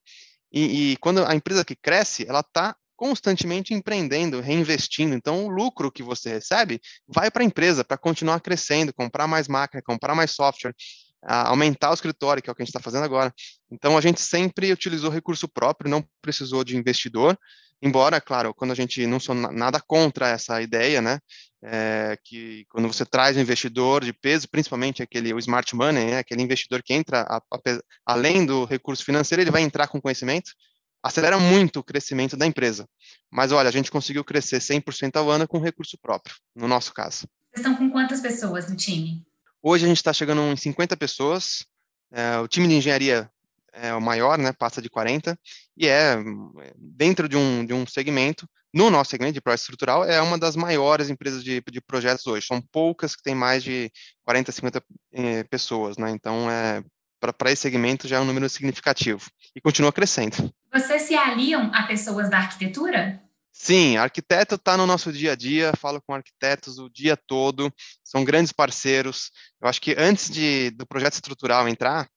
E, 0.52 0.92
e 0.92 0.96
quando 0.98 1.24
a 1.24 1.34
empresa 1.34 1.64
que 1.64 1.76
cresce, 1.76 2.26
ela 2.28 2.40
está 2.40 2.76
constantemente 2.96 3.74
empreendendo, 3.74 4.40
reinvestindo. 4.40 5.14
Então, 5.14 5.46
o 5.46 5.48
lucro 5.48 5.90
que 5.90 6.02
você 6.02 6.30
recebe 6.30 6.80
vai 7.08 7.30
para 7.30 7.42
a 7.42 7.46
empresa 7.46 7.84
para 7.84 7.98
continuar 7.98 8.40
crescendo, 8.40 8.92
comprar 8.94 9.26
mais 9.26 9.48
máquina, 9.48 9.82
comprar 9.82 10.14
mais 10.14 10.32
software, 10.32 10.74
aumentar 11.22 11.90
o 11.90 11.94
escritório, 11.94 12.42
que 12.42 12.50
é 12.50 12.52
o 12.52 12.54
que 12.54 12.62
a 12.62 12.64
gente 12.64 12.70
está 12.70 12.80
fazendo 12.80 13.04
agora. 13.04 13.32
Então, 13.70 13.96
a 13.96 14.00
gente 14.00 14.20
sempre 14.20 14.72
utilizou 14.72 15.10
recurso 15.10 15.48
próprio, 15.48 15.90
não 15.90 16.04
precisou 16.20 16.64
de 16.64 16.76
investidor, 16.76 17.38
embora, 17.80 18.20
claro, 18.20 18.54
quando 18.54 18.70
a 18.70 18.76
gente 18.76 19.06
não 19.06 19.18
sou 19.18 19.34
nada 19.34 19.80
contra 19.80 20.28
essa 20.28 20.62
ideia, 20.62 21.02
né, 21.02 21.18
é, 21.64 22.16
que 22.24 22.64
quando 22.68 22.86
você 22.86 23.04
traz 23.04 23.36
um 23.36 23.40
investidor 23.40 24.04
de 24.04 24.12
peso, 24.12 24.48
principalmente 24.48 25.02
aquele 25.02 25.32
o 25.34 25.38
smart 25.38 25.74
money, 25.74 26.06
né, 26.06 26.18
aquele 26.18 26.42
investidor 26.42 26.82
que 26.82 26.94
entra 26.94 27.22
a, 27.22 27.36
a, 27.36 27.60
além 28.06 28.46
do 28.46 28.64
recurso 28.64 29.04
financeiro, 29.04 29.42
ele 29.42 29.50
vai 29.50 29.62
entrar 29.62 29.88
com 29.88 30.00
conhecimento, 30.00 30.52
acelera 31.02 31.38
muito 31.38 31.80
o 31.80 31.84
crescimento 31.84 32.36
da 32.36 32.46
empresa. 32.46 32.88
Mas 33.30 33.50
olha, 33.50 33.68
a 33.68 33.72
gente 33.72 33.90
conseguiu 33.90 34.24
crescer 34.24 34.58
100% 34.58 35.16
ao 35.16 35.28
ano 35.28 35.48
com 35.48 35.58
recurso 35.58 35.98
próprio, 36.00 36.36
no 36.54 36.68
nosso 36.68 36.94
caso. 36.94 37.26
Vocês 37.52 37.66
estão 37.66 37.76
com 37.76 37.90
quantas 37.90 38.20
pessoas 38.20 38.68
no 38.68 38.76
time? 38.76 39.24
Hoje 39.62 39.84
a 39.84 39.88
gente 39.88 39.98
está 39.98 40.12
chegando 40.12 40.42
em 40.42 40.56
50 40.56 40.96
pessoas. 40.96 41.64
É, 42.10 42.38
o 42.38 42.48
time 42.48 42.66
de 42.66 42.74
engenharia 42.74 43.30
é 43.72 43.94
o 43.94 44.00
maior, 44.00 44.36
né, 44.36 44.52
passa 44.52 44.82
de 44.82 44.90
40, 44.90 45.38
e 45.76 45.86
é 45.88 46.16
dentro 46.76 47.28
de 47.28 47.36
um, 47.36 47.64
de 47.64 47.72
um 47.72 47.86
segmento, 47.86 48.46
no 48.74 48.90
nosso 48.90 49.10
segmento 49.10 49.34
de 49.34 49.40
projeto 49.40 49.60
estrutural, 49.60 50.04
é 50.04 50.20
uma 50.20 50.38
das 50.38 50.56
maiores 50.56 51.10
empresas 51.10 51.44
de, 51.44 51.62
de 51.70 51.80
projetos 51.80 52.26
hoje. 52.26 52.46
São 52.46 52.60
poucas 52.60 53.14
que 53.14 53.22
têm 53.22 53.34
mais 53.34 53.62
de 53.62 53.90
40, 54.24 54.50
50 54.50 54.84
eh, 55.12 55.44
pessoas, 55.44 55.98
né? 55.98 56.10
Então, 56.10 56.50
é, 56.50 56.82
para 57.20 57.52
esse 57.52 57.62
segmento 57.62 58.08
já 58.08 58.16
é 58.16 58.20
um 58.20 58.24
número 58.24 58.48
significativo 58.48 59.30
e 59.54 59.60
continua 59.60 59.92
crescendo. 59.92 60.52
Vocês 60.72 61.02
se 61.02 61.14
aliam 61.14 61.70
a 61.74 61.82
pessoas 61.82 62.30
da 62.30 62.38
arquitetura? 62.38 63.22
Sim, 63.52 63.96
arquiteto 63.96 64.54
está 64.54 64.76
no 64.76 64.86
nosso 64.86 65.12
dia 65.12 65.32
a 65.32 65.36
dia, 65.36 65.72
falo 65.78 66.00
com 66.00 66.14
arquitetos 66.14 66.78
o 66.78 66.88
dia 66.88 67.16
todo, 67.16 67.72
são 68.02 68.24
grandes 68.24 68.50
parceiros. 68.50 69.30
Eu 69.60 69.68
acho 69.68 69.80
que 69.80 69.94
antes 69.96 70.30
de, 70.30 70.70
do 70.70 70.86
projeto 70.86 71.14
estrutural 71.14 71.68
entrar, 71.68 72.08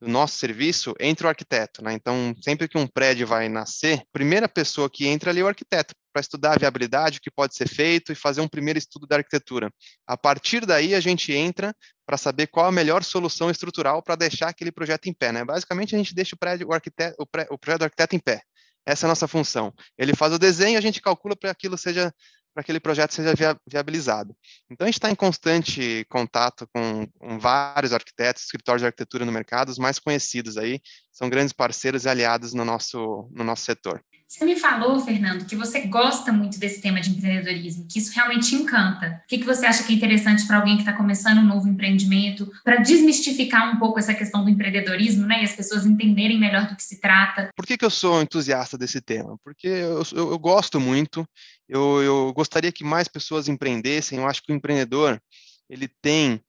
do 0.00 0.08
nosso 0.08 0.36
serviço, 0.36 0.94
entra 0.98 1.28
o 1.28 1.30
arquiteto, 1.30 1.82
né? 1.82 1.92
Então, 1.92 2.34
sempre 2.42 2.66
que 2.66 2.76
um 2.76 2.88
prédio 2.88 3.24
vai 3.24 3.48
nascer, 3.48 4.00
a 4.00 4.04
primeira 4.12 4.48
pessoa 4.48 4.90
que 4.90 5.06
entra 5.06 5.30
ali 5.30 5.40
é 5.40 5.44
o 5.44 5.48
arquiteto, 5.48 5.94
para 6.12 6.20
estudar 6.20 6.52
a 6.52 6.58
viabilidade, 6.58 7.18
o 7.18 7.20
que 7.20 7.30
pode 7.30 7.54
ser 7.54 7.68
feito 7.68 8.12
e 8.12 8.14
fazer 8.16 8.40
um 8.40 8.48
primeiro 8.48 8.78
estudo 8.78 9.06
da 9.06 9.16
arquitetura. 9.16 9.72
A 10.06 10.16
partir 10.16 10.66
daí, 10.66 10.94
a 10.94 11.00
gente 11.00 11.32
entra 11.32 11.74
para 12.04 12.16
saber 12.16 12.48
qual 12.48 12.66
a 12.66 12.72
melhor 12.72 13.02
solução 13.02 13.48
estrutural 13.48 14.02
para 14.02 14.16
deixar 14.16 14.48
aquele 14.48 14.72
projeto 14.72 15.06
em 15.06 15.14
pé. 15.14 15.32
Né? 15.32 15.44
Basicamente, 15.44 15.94
a 15.94 15.98
gente 15.98 16.14
deixa 16.14 16.34
o, 16.34 16.38
prédio, 16.38 16.68
o, 16.68 16.72
arquiteto, 16.72 17.14
o, 17.18 17.26
pré, 17.26 17.46
o 17.48 17.56
projeto 17.56 17.78
do 17.78 17.84
arquiteto 17.84 18.16
em 18.16 18.18
pé. 18.18 18.42
Essa 18.86 19.06
é 19.06 19.08
a 19.08 19.10
nossa 19.10 19.28
função. 19.28 19.72
Ele 19.96 20.14
faz 20.14 20.32
o 20.32 20.38
desenho, 20.38 20.78
a 20.78 20.80
gente 20.80 21.00
calcula 21.00 21.36
para 21.36 21.50
aquilo 21.50 21.78
seja 21.78 22.12
para 22.54 22.60
aquele 22.60 22.80
projeto 22.80 23.12
seja 23.12 23.32
viabilizado. 23.66 24.36
Então, 24.70 24.84
a 24.84 24.88
gente 24.88 24.98
está 24.98 25.10
em 25.10 25.14
constante 25.14 26.04
contato 26.08 26.68
com, 26.72 27.06
com, 27.18 27.38
vários 27.38 27.92
arquitetos, 27.92 28.42
escritórios 28.42 28.82
de 28.82 28.86
arquitetura 28.86 29.24
no 29.24 29.32
mercado, 29.32 29.70
os 29.70 29.78
mais 29.78 29.98
conhecidos 29.98 30.56
aí, 30.58 30.80
são 31.12 31.28
grandes 31.28 31.52
parceiros 31.52 32.04
e 32.04 32.08
aliados 32.08 32.54
no 32.54 32.64
nosso, 32.64 33.28
no 33.32 33.44
nosso 33.44 33.64
setor. 33.64 34.02
Você 34.32 34.46
me 34.46 34.56
falou, 34.56 34.98
Fernando, 34.98 35.44
que 35.44 35.54
você 35.54 35.82
gosta 35.82 36.32
muito 36.32 36.58
desse 36.58 36.80
tema 36.80 37.02
de 37.02 37.10
empreendedorismo, 37.10 37.86
que 37.86 37.98
isso 37.98 38.14
realmente 38.14 38.48
te 38.48 38.54
encanta. 38.54 39.20
O 39.22 39.28
que, 39.28 39.36
que 39.36 39.44
você 39.44 39.66
acha 39.66 39.84
que 39.84 39.92
é 39.92 39.96
interessante 39.96 40.46
para 40.46 40.56
alguém 40.56 40.76
que 40.76 40.80
está 40.80 40.94
começando 40.94 41.36
um 41.36 41.46
novo 41.46 41.68
empreendimento, 41.68 42.50
para 42.64 42.76
desmistificar 42.76 43.70
um 43.70 43.78
pouco 43.78 43.98
essa 43.98 44.14
questão 44.14 44.42
do 44.42 44.48
empreendedorismo, 44.48 45.26
né, 45.26 45.42
e 45.42 45.44
as 45.44 45.54
pessoas 45.54 45.84
entenderem 45.84 46.40
melhor 46.40 46.66
do 46.66 46.74
que 46.74 46.82
se 46.82 46.98
trata? 46.98 47.50
Por 47.54 47.66
que, 47.66 47.76
que 47.76 47.84
eu 47.84 47.90
sou 47.90 48.22
entusiasta 48.22 48.78
desse 48.78 49.02
tema? 49.02 49.36
Porque 49.44 49.68
eu, 49.68 50.02
eu, 50.12 50.30
eu 50.30 50.38
gosto 50.38 50.80
muito, 50.80 51.26
eu, 51.68 52.02
eu 52.02 52.32
gostaria 52.32 52.72
que 52.72 52.82
mais 52.82 53.08
pessoas 53.08 53.48
empreendessem. 53.48 54.18
Eu 54.18 54.26
acho 54.26 54.42
que 54.42 54.50
o 54.50 54.56
empreendedor 54.56 55.20
ele 55.68 55.88
tem 56.00 56.40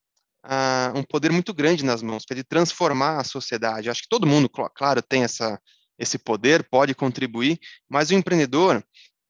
uh, 0.45 0.97
um 0.97 1.03
poder 1.03 1.31
muito 1.31 1.53
grande 1.53 1.83
nas 1.83 2.01
mãos 2.01 2.25
para 2.25 2.35
ele 2.35 2.43
transformar 2.43 3.19
a 3.19 3.23
sociedade. 3.23 3.89
Acho 3.89 4.03
que 4.03 4.09
todo 4.09 4.27
mundo, 4.27 4.49
claro, 4.49 5.01
tem 5.01 5.23
essa 5.23 5.59
esse 5.97 6.17
poder, 6.17 6.67
pode 6.69 6.95
contribuir, 6.95 7.59
mas 7.87 8.09
o 8.09 8.15
empreendedor, 8.15 8.83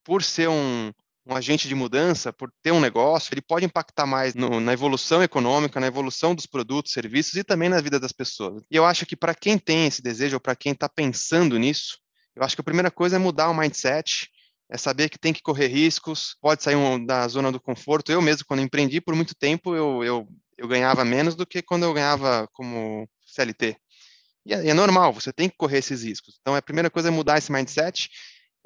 por 0.04 0.24
ser 0.24 0.48
um, 0.50 0.92
um 1.26 1.36
agente 1.36 1.68
de 1.68 1.76
mudança, 1.76 2.32
por 2.32 2.52
ter 2.62 2.72
um 2.72 2.80
negócio, 2.80 3.34
ele 3.34 3.42
pode 3.42 3.66
impactar 3.66 4.06
mais 4.06 4.34
no, 4.34 4.60
na 4.60 4.74
evolução 4.74 5.24
econômica, 5.24 5.80
na 5.80 5.88
evolução 5.88 6.34
dos 6.36 6.46
produtos, 6.46 6.92
serviços 6.92 7.36
e 7.36 7.44
também 7.44 7.70
na 7.70 7.82
vida 7.82 8.00
das 8.00 8.12
pessoas. 8.12 8.64
E 8.70 8.76
eu 8.76 8.86
acho 8.86 9.06
que 9.06 9.16
para 9.16 9.36
quem 9.36 9.58
tem 9.58 9.88
esse 9.88 10.02
desejo, 10.02 10.36
ou 10.36 10.40
para 10.40 10.56
quem 10.56 10.72
está 10.72 10.90
pensando 10.90 11.58
nisso, 11.58 12.00
eu 12.36 12.44
acho 12.44 12.56
que 12.56 12.62
a 12.62 12.66
primeira 12.66 12.90
coisa 12.90 13.16
é 13.16 13.20
mudar 13.20 13.50
o 13.50 13.54
mindset, 13.54 14.30
é 14.70 14.78
saber 14.78 15.10
que 15.10 15.20
tem 15.20 15.34
que 15.34 15.42
correr 15.42 15.68
riscos, 15.68 16.36
pode 16.42 16.64
sair 16.64 16.76
um, 16.76 17.04
da 17.04 17.28
zona 17.28 17.52
do 17.52 17.60
conforto. 17.60 18.12
Eu 18.12 18.22
mesmo, 18.22 18.46
quando 18.46 18.62
empreendi 18.62 19.00
por 19.00 19.16
muito 19.16 19.36
tempo, 19.36 19.76
eu, 19.76 20.04
eu, 20.04 20.28
eu 20.64 20.68
ganhava 20.68 21.06
menos 21.06 21.36
do 21.36 21.46
que 21.46 21.62
quando 21.62 21.84
eu 21.84 21.94
ganhava 21.94 22.48
como 22.54 23.08
CLT. 23.26 23.78
E 24.46 24.54
é, 24.54 24.70
é 24.70 24.74
normal, 24.74 25.14
você 25.14 25.32
tem 25.32 25.50
que 25.50 25.58
correr 25.58 25.80
esses 25.80 26.04
riscos. 26.04 26.38
Então, 26.42 26.56
a 26.56 26.62
primeira 26.62 26.90
coisa 26.90 27.10
é 27.10 27.12
mudar 27.12 27.38
esse 27.38 27.52
mindset 27.52 28.10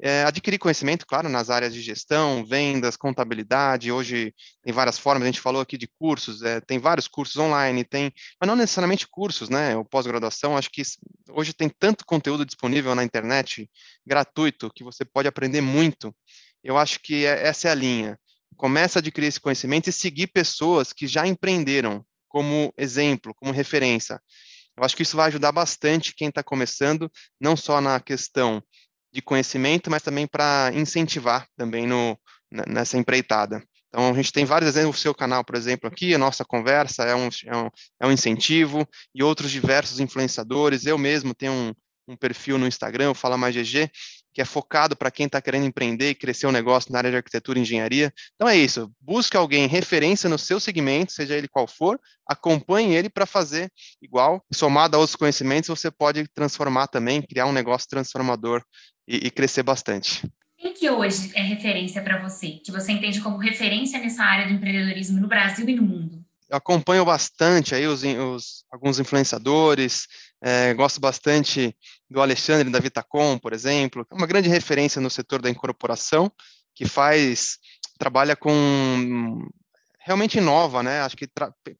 é, 0.00 0.22
adquirir 0.22 0.58
conhecimento, 0.58 1.04
claro, 1.06 1.28
nas 1.28 1.50
áreas 1.50 1.74
de 1.74 1.80
gestão, 1.80 2.44
vendas, 2.44 2.96
contabilidade. 2.96 3.90
Hoje 3.90 4.32
tem 4.62 4.72
várias 4.72 4.98
formas, 4.98 5.24
a 5.24 5.26
gente 5.26 5.40
falou 5.40 5.60
aqui 5.60 5.76
de 5.76 5.88
cursos, 5.88 6.42
é, 6.42 6.60
tem 6.60 6.78
vários 6.78 7.08
cursos 7.08 7.36
online, 7.36 7.84
tem, 7.84 8.12
mas 8.40 8.48
não 8.48 8.54
necessariamente 8.54 9.08
cursos, 9.08 9.48
né? 9.48 9.76
O 9.76 9.84
pós-graduação, 9.84 10.56
acho 10.56 10.70
que 10.70 10.82
hoje 11.30 11.52
tem 11.52 11.68
tanto 11.68 12.04
conteúdo 12.06 12.46
disponível 12.46 12.94
na 12.94 13.02
internet, 13.02 13.68
gratuito, 14.06 14.70
que 14.72 14.84
você 14.84 15.04
pode 15.04 15.26
aprender 15.26 15.60
muito. 15.60 16.14
Eu 16.62 16.78
acho 16.78 17.00
que 17.00 17.26
é, 17.26 17.46
essa 17.46 17.68
é 17.68 17.70
a 17.72 17.74
linha. 17.74 18.18
Começa 18.58 18.98
a 18.98 19.00
adquirir 19.00 19.28
esse 19.28 19.40
conhecimento 19.40 19.88
e 19.88 19.92
seguir 19.92 20.26
pessoas 20.26 20.92
que 20.92 21.06
já 21.06 21.26
empreenderam 21.26 22.04
como 22.28 22.74
exemplo, 22.76 23.32
como 23.36 23.52
referência. 23.52 24.20
Eu 24.76 24.84
acho 24.84 24.96
que 24.96 25.02
isso 25.02 25.16
vai 25.16 25.28
ajudar 25.28 25.52
bastante 25.52 26.14
quem 26.14 26.28
está 26.28 26.42
começando, 26.42 27.10
não 27.40 27.56
só 27.56 27.80
na 27.80 27.98
questão 28.00 28.62
de 29.12 29.22
conhecimento, 29.22 29.90
mas 29.90 30.02
também 30.02 30.26
para 30.26 30.70
incentivar 30.74 31.46
também 31.56 31.86
no, 31.86 32.18
nessa 32.50 32.98
empreitada. 32.98 33.62
Então, 33.88 34.10
a 34.10 34.14
gente 34.14 34.32
tem 34.32 34.44
vários 34.44 34.68
exemplos, 34.68 34.98
o 34.98 35.00
seu 35.00 35.14
canal, 35.14 35.44
por 35.44 35.56
exemplo, 35.56 35.88
aqui, 35.88 36.14
a 36.14 36.18
nossa 36.18 36.44
conversa 36.44 37.04
é 37.04 37.14
um, 37.14 37.28
é 37.46 37.56
um, 37.56 37.70
é 38.00 38.06
um 38.06 38.12
incentivo, 38.12 38.86
e 39.14 39.22
outros 39.22 39.50
diversos 39.50 39.98
influenciadores. 39.98 40.84
Eu 40.84 40.98
mesmo 40.98 41.34
tenho 41.34 41.52
um, 41.52 41.74
um 42.08 42.16
perfil 42.16 42.58
no 42.58 42.66
Instagram, 42.66 43.10
o 43.10 43.14
Fala 43.14 43.38
Mais 43.38 43.54
GG, 43.54 43.90
que 44.38 44.42
é 44.42 44.44
focado 44.44 44.94
para 44.94 45.10
quem 45.10 45.26
está 45.26 45.42
querendo 45.42 45.66
empreender 45.66 46.10
e 46.10 46.14
crescer 46.14 46.46
um 46.46 46.52
negócio 46.52 46.92
na 46.92 46.98
área 46.98 47.10
de 47.10 47.16
arquitetura 47.16 47.58
e 47.58 47.62
engenharia. 47.62 48.14
Então 48.36 48.48
é 48.48 48.56
isso, 48.56 48.88
busque 49.00 49.36
alguém 49.36 49.66
referência 49.66 50.30
no 50.30 50.38
seu 50.38 50.60
segmento, 50.60 51.10
seja 51.10 51.34
ele 51.34 51.48
qual 51.48 51.66
for, 51.66 52.00
acompanhe 52.24 52.94
ele 52.94 53.10
para 53.10 53.26
fazer 53.26 53.68
igual. 54.00 54.40
Somado 54.54 54.94
a 54.94 55.00
outros 55.00 55.16
conhecimentos, 55.16 55.68
você 55.68 55.90
pode 55.90 56.28
transformar 56.28 56.86
também, 56.86 57.20
criar 57.20 57.46
um 57.46 57.52
negócio 57.52 57.88
transformador 57.88 58.62
e, 59.08 59.26
e 59.26 59.30
crescer 59.32 59.64
bastante. 59.64 60.24
Quem 60.56 60.72
que 60.72 60.88
hoje 60.88 61.32
é 61.34 61.42
referência 61.42 62.00
para 62.00 62.22
você, 62.22 62.60
que 62.64 62.70
você 62.70 62.92
entende 62.92 63.20
como 63.20 63.38
referência 63.38 63.98
nessa 63.98 64.22
área 64.22 64.46
do 64.46 64.52
empreendedorismo 64.52 65.20
no 65.20 65.26
Brasil 65.26 65.68
e 65.68 65.74
no 65.74 65.82
mundo? 65.82 66.24
Eu 66.48 66.58
acompanho 66.58 67.04
bastante 67.04 67.74
aí 67.74 67.88
os, 67.88 68.04
os 68.04 68.64
alguns 68.70 69.00
influenciadores, 69.00 70.06
é, 70.42 70.72
gosto 70.74 71.00
bastante 71.00 71.76
do 72.08 72.20
Alexandre 72.20 72.70
da 72.70 72.78
Vitacom, 72.78 73.38
por 73.38 73.52
exemplo, 73.52 74.06
é 74.10 74.14
uma 74.14 74.26
grande 74.26 74.48
referência 74.48 75.00
no 75.00 75.10
setor 75.10 75.42
da 75.42 75.50
incorporação, 75.50 76.30
que 76.74 76.86
faz, 76.86 77.58
trabalha 77.98 78.36
com, 78.36 79.44
realmente 79.98 80.38
inova, 80.38 80.82
né? 80.82 81.00
Acho 81.00 81.16
que 81.16 81.28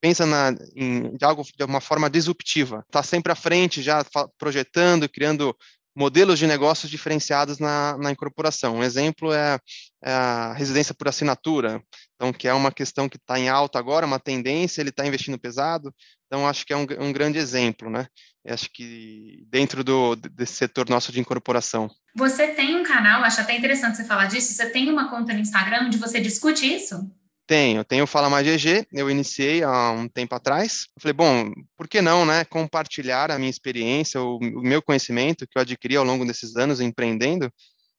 pensa 0.01 0.25
na, 0.25 0.53
em, 0.75 1.15
de 1.15 1.23
algo 1.23 1.43
de 1.43 1.63
uma 1.63 1.79
forma 1.79 2.09
disruptiva, 2.09 2.83
está 2.85 3.01
sempre 3.01 3.31
à 3.31 3.35
frente, 3.35 3.81
já 3.81 4.05
projetando, 4.37 5.07
criando 5.07 5.55
modelos 5.95 6.37
de 6.37 6.45
negócios 6.45 6.91
diferenciados 6.91 7.59
na, 7.59 7.97
na 7.97 8.11
incorporação. 8.11 8.77
Um 8.77 8.83
exemplo 8.83 9.33
é, 9.33 9.57
é, 10.03 10.11
a 10.11 10.53
residência 10.53 10.93
por 10.93 11.07
assinatura, 11.07 11.81
então 12.15 12.31
que 12.33 12.47
é 12.47 12.53
uma 12.53 12.71
questão 12.71 13.07
que 13.07 13.17
está 13.17 13.39
em 13.39 13.49
alta 13.49 13.79
agora, 13.79 14.05
uma 14.05 14.19
tendência, 14.19 14.81
ele 14.81 14.89
está 14.89 15.07
investindo 15.07 15.39
pesado, 15.39 15.93
então, 16.29 16.47
acho 16.47 16.63
que 16.63 16.71
é 16.71 16.77
um, 16.77 16.85
um 16.99 17.11
grande 17.11 17.39
exemplo, 17.39 17.89
né? 17.89 18.07
Acho 18.47 18.69
que 18.71 19.43
dentro 19.47 19.83
do, 19.83 20.15
desse 20.15 20.53
setor 20.53 20.89
nosso 20.89 21.11
de 21.11 21.19
incorporação. 21.19 21.89
Você 22.15 22.47
tem 22.47 22.75
um 22.75 22.83
canal, 22.83 23.23
acho 23.23 23.41
até 23.41 23.55
interessante 23.55 23.97
você 23.97 24.05
falar 24.05 24.25
disso, 24.25 24.53
você 24.53 24.69
tem 24.69 24.89
uma 24.89 25.09
conta 25.09 25.33
no 25.33 25.39
Instagram 25.39 25.85
onde 25.85 25.97
você 25.97 26.19
discute 26.19 26.65
isso? 26.65 27.09
Tenho, 27.45 27.83
tenho 27.83 28.03
o 28.03 28.07
Fala 28.07 28.29
Mais 28.29 28.45
GG, 28.45 28.87
eu 28.93 29.09
iniciei 29.09 29.63
há 29.63 29.91
um 29.91 30.07
tempo 30.07 30.35
atrás. 30.35 30.85
Eu 30.95 31.01
falei, 31.01 31.13
bom, 31.13 31.51
por 31.75 31.87
que 31.87 31.99
não, 31.99 32.25
né, 32.25 32.45
compartilhar 32.45 33.31
a 33.31 33.39
minha 33.39 33.49
experiência, 33.49 34.21
o, 34.21 34.37
o 34.37 34.61
meu 34.61 34.81
conhecimento 34.81 35.47
que 35.47 35.57
eu 35.57 35.61
adquiri 35.61 35.95
ao 35.95 36.05
longo 36.05 36.25
desses 36.25 36.55
anos 36.55 36.79
empreendendo 36.79 37.51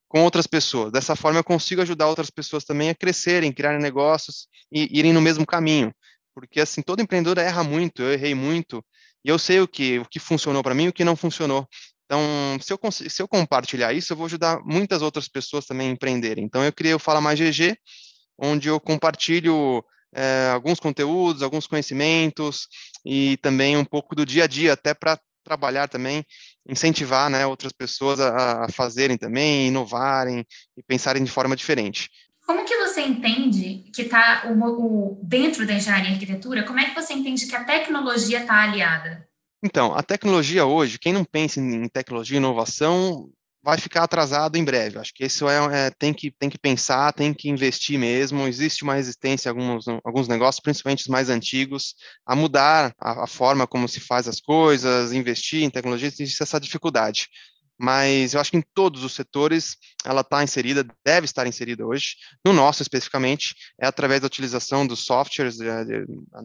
com 0.08 0.22
outras 0.22 0.46
pessoas. 0.46 0.92
Dessa 0.92 1.16
forma, 1.16 1.40
eu 1.40 1.44
consigo 1.44 1.82
ajudar 1.82 2.06
outras 2.06 2.30
pessoas 2.30 2.64
também 2.64 2.90
a 2.90 2.94
crescerem, 2.94 3.52
criarem 3.52 3.80
negócios 3.80 4.46
e 4.72 4.88
irem 4.96 5.12
no 5.12 5.20
mesmo 5.20 5.44
caminho 5.44 5.92
porque 6.34 6.60
assim, 6.60 6.82
todo 6.82 7.02
empreendedor 7.02 7.38
erra 7.38 7.62
muito, 7.62 8.02
eu 8.02 8.12
errei 8.12 8.34
muito, 8.34 8.84
e 9.24 9.28
eu 9.28 9.38
sei 9.38 9.60
o 9.60 9.68
que, 9.68 9.98
o 9.98 10.04
que 10.04 10.18
funcionou 10.18 10.62
para 10.62 10.74
mim 10.74 10.84
e 10.84 10.88
o 10.88 10.92
que 10.92 11.04
não 11.04 11.16
funcionou. 11.16 11.66
Então, 12.04 12.20
se 12.60 12.72
eu, 12.72 12.78
se 12.90 13.22
eu 13.22 13.28
compartilhar 13.28 13.92
isso, 13.92 14.12
eu 14.12 14.16
vou 14.16 14.26
ajudar 14.26 14.60
muitas 14.64 15.00
outras 15.00 15.28
pessoas 15.28 15.66
também 15.66 15.88
a 15.88 15.92
empreenderem. 15.92 16.44
Então, 16.44 16.64
eu 16.64 16.72
criei 16.72 16.92
o 16.92 16.98
Fala 16.98 17.20
Mais 17.20 17.38
GG, 17.38 17.76
onde 18.36 18.68
eu 18.68 18.80
compartilho 18.80 19.84
é, 20.12 20.50
alguns 20.52 20.80
conteúdos, 20.80 21.42
alguns 21.42 21.66
conhecimentos 21.66 22.66
e 23.04 23.36
também 23.36 23.76
um 23.76 23.84
pouco 23.84 24.16
do 24.16 24.26
dia 24.26 24.44
a 24.44 24.46
dia, 24.46 24.72
até 24.72 24.92
para 24.92 25.20
trabalhar 25.44 25.88
também, 25.88 26.24
incentivar 26.68 27.30
né, 27.30 27.46
outras 27.46 27.72
pessoas 27.72 28.20
a, 28.20 28.64
a 28.64 28.68
fazerem 28.68 29.16
também, 29.16 29.68
inovarem 29.68 30.44
e 30.76 30.82
pensarem 30.82 31.22
de 31.22 31.30
forma 31.30 31.54
diferente. 31.54 32.08
Como 32.50 32.64
que 32.64 32.76
você 32.78 33.02
entende 33.02 33.84
que 33.92 34.02
está 34.02 34.42
o, 34.50 34.60
o, 34.60 35.20
dentro 35.22 35.64
da 35.64 35.74
engenharia 35.74 36.10
e 36.10 36.14
arquitetura? 36.14 36.64
Como 36.64 36.80
é 36.80 36.86
que 36.86 37.00
você 37.00 37.12
entende 37.12 37.46
que 37.46 37.54
a 37.54 37.62
tecnologia 37.62 38.40
está 38.40 38.64
aliada? 38.64 39.24
Então, 39.62 39.94
a 39.94 40.02
tecnologia 40.02 40.66
hoje, 40.66 40.98
quem 40.98 41.12
não 41.12 41.24
pensa 41.24 41.60
em 41.60 41.88
tecnologia 41.88 42.36
e 42.36 42.38
inovação 42.38 43.30
vai 43.62 43.78
ficar 43.78 44.02
atrasado 44.02 44.56
em 44.56 44.64
breve. 44.64 44.98
Acho 44.98 45.14
que 45.14 45.24
isso 45.24 45.48
é, 45.48 45.86
é, 45.86 45.90
tem, 45.90 46.12
que, 46.12 46.32
tem 46.32 46.50
que 46.50 46.58
pensar, 46.58 47.12
tem 47.12 47.32
que 47.32 47.48
investir 47.48 47.96
mesmo. 48.00 48.48
Existe 48.48 48.82
uma 48.82 48.94
resistência 48.94 49.48
em 49.48 49.50
alguns, 49.50 49.84
alguns 50.04 50.26
negócios, 50.26 50.60
principalmente 50.60 51.02
os 51.02 51.08
mais 51.08 51.30
antigos, 51.30 51.94
a 52.26 52.34
mudar 52.34 52.92
a, 52.98 53.22
a 53.22 53.26
forma 53.28 53.64
como 53.64 53.86
se 53.86 54.00
faz 54.00 54.26
as 54.26 54.40
coisas, 54.40 55.12
investir 55.12 55.62
em 55.62 55.70
tecnologia, 55.70 56.08
existe 56.08 56.42
essa 56.42 56.58
dificuldade 56.58 57.28
mas 57.80 58.34
eu 58.34 58.40
acho 58.40 58.50
que 58.50 58.58
em 58.58 58.64
todos 58.74 59.02
os 59.02 59.14
setores 59.14 59.76
ela 60.04 60.20
está 60.20 60.44
inserida, 60.44 60.86
deve 61.02 61.24
estar 61.24 61.46
inserida 61.46 61.86
hoje. 61.86 62.16
No 62.44 62.52
nosso, 62.52 62.82
especificamente, 62.82 63.54
é 63.80 63.86
através 63.86 64.20
da 64.20 64.26
utilização 64.26 64.86
dos 64.86 65.06
softwares, 65.06 65.56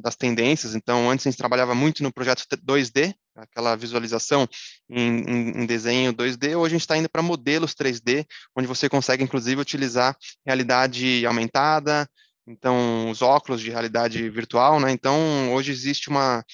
das 0.01 0.15
tendências. 0.15 0.75
Então, 0.75 1.09
antes 1.09 1.27
a 1.27 1.29
gente 1.29 1.37
trabalhava 1.37 1.75
muito 1.75 2.01
no 2.03 2.13
projeto 2.13 2.45
2D, 2.65 3.13
aquela 3.35 3.75
visualização 3.75 4.47
em, 4.89 5.19
em, 5.29 5.63
em 5.63 5.65
desenho 5.65 6.13
2D. 6.13 6.57
Hoje 6.57 6.73
a 6.73 6.77
gente 6.77 6.81
está 6.81 6.97
indo 6.97 7.09
para 7.09 7.21
modelos 7.21 7.73
3D, 7.73 8.25
onde 8.57 8.67
você 8.67 8.87
consegue, 8.87 9.21
inclusive, 9.21 9.59
utilizar 9.59 10.15
realidade 10.45 11.25
aumentada, 11.25 12.09
então 12.47 13.09
os 13.09 13.21
óculos 13.21 13.59
de 13.59 13.71
realidade 13.71 14.29
virtual, 14.29 14.79
né? 14.79 14.91
Então 14.91 15.53
hoje 15.53 15.71
existe 15.71 16.09
uma 16.09 16.45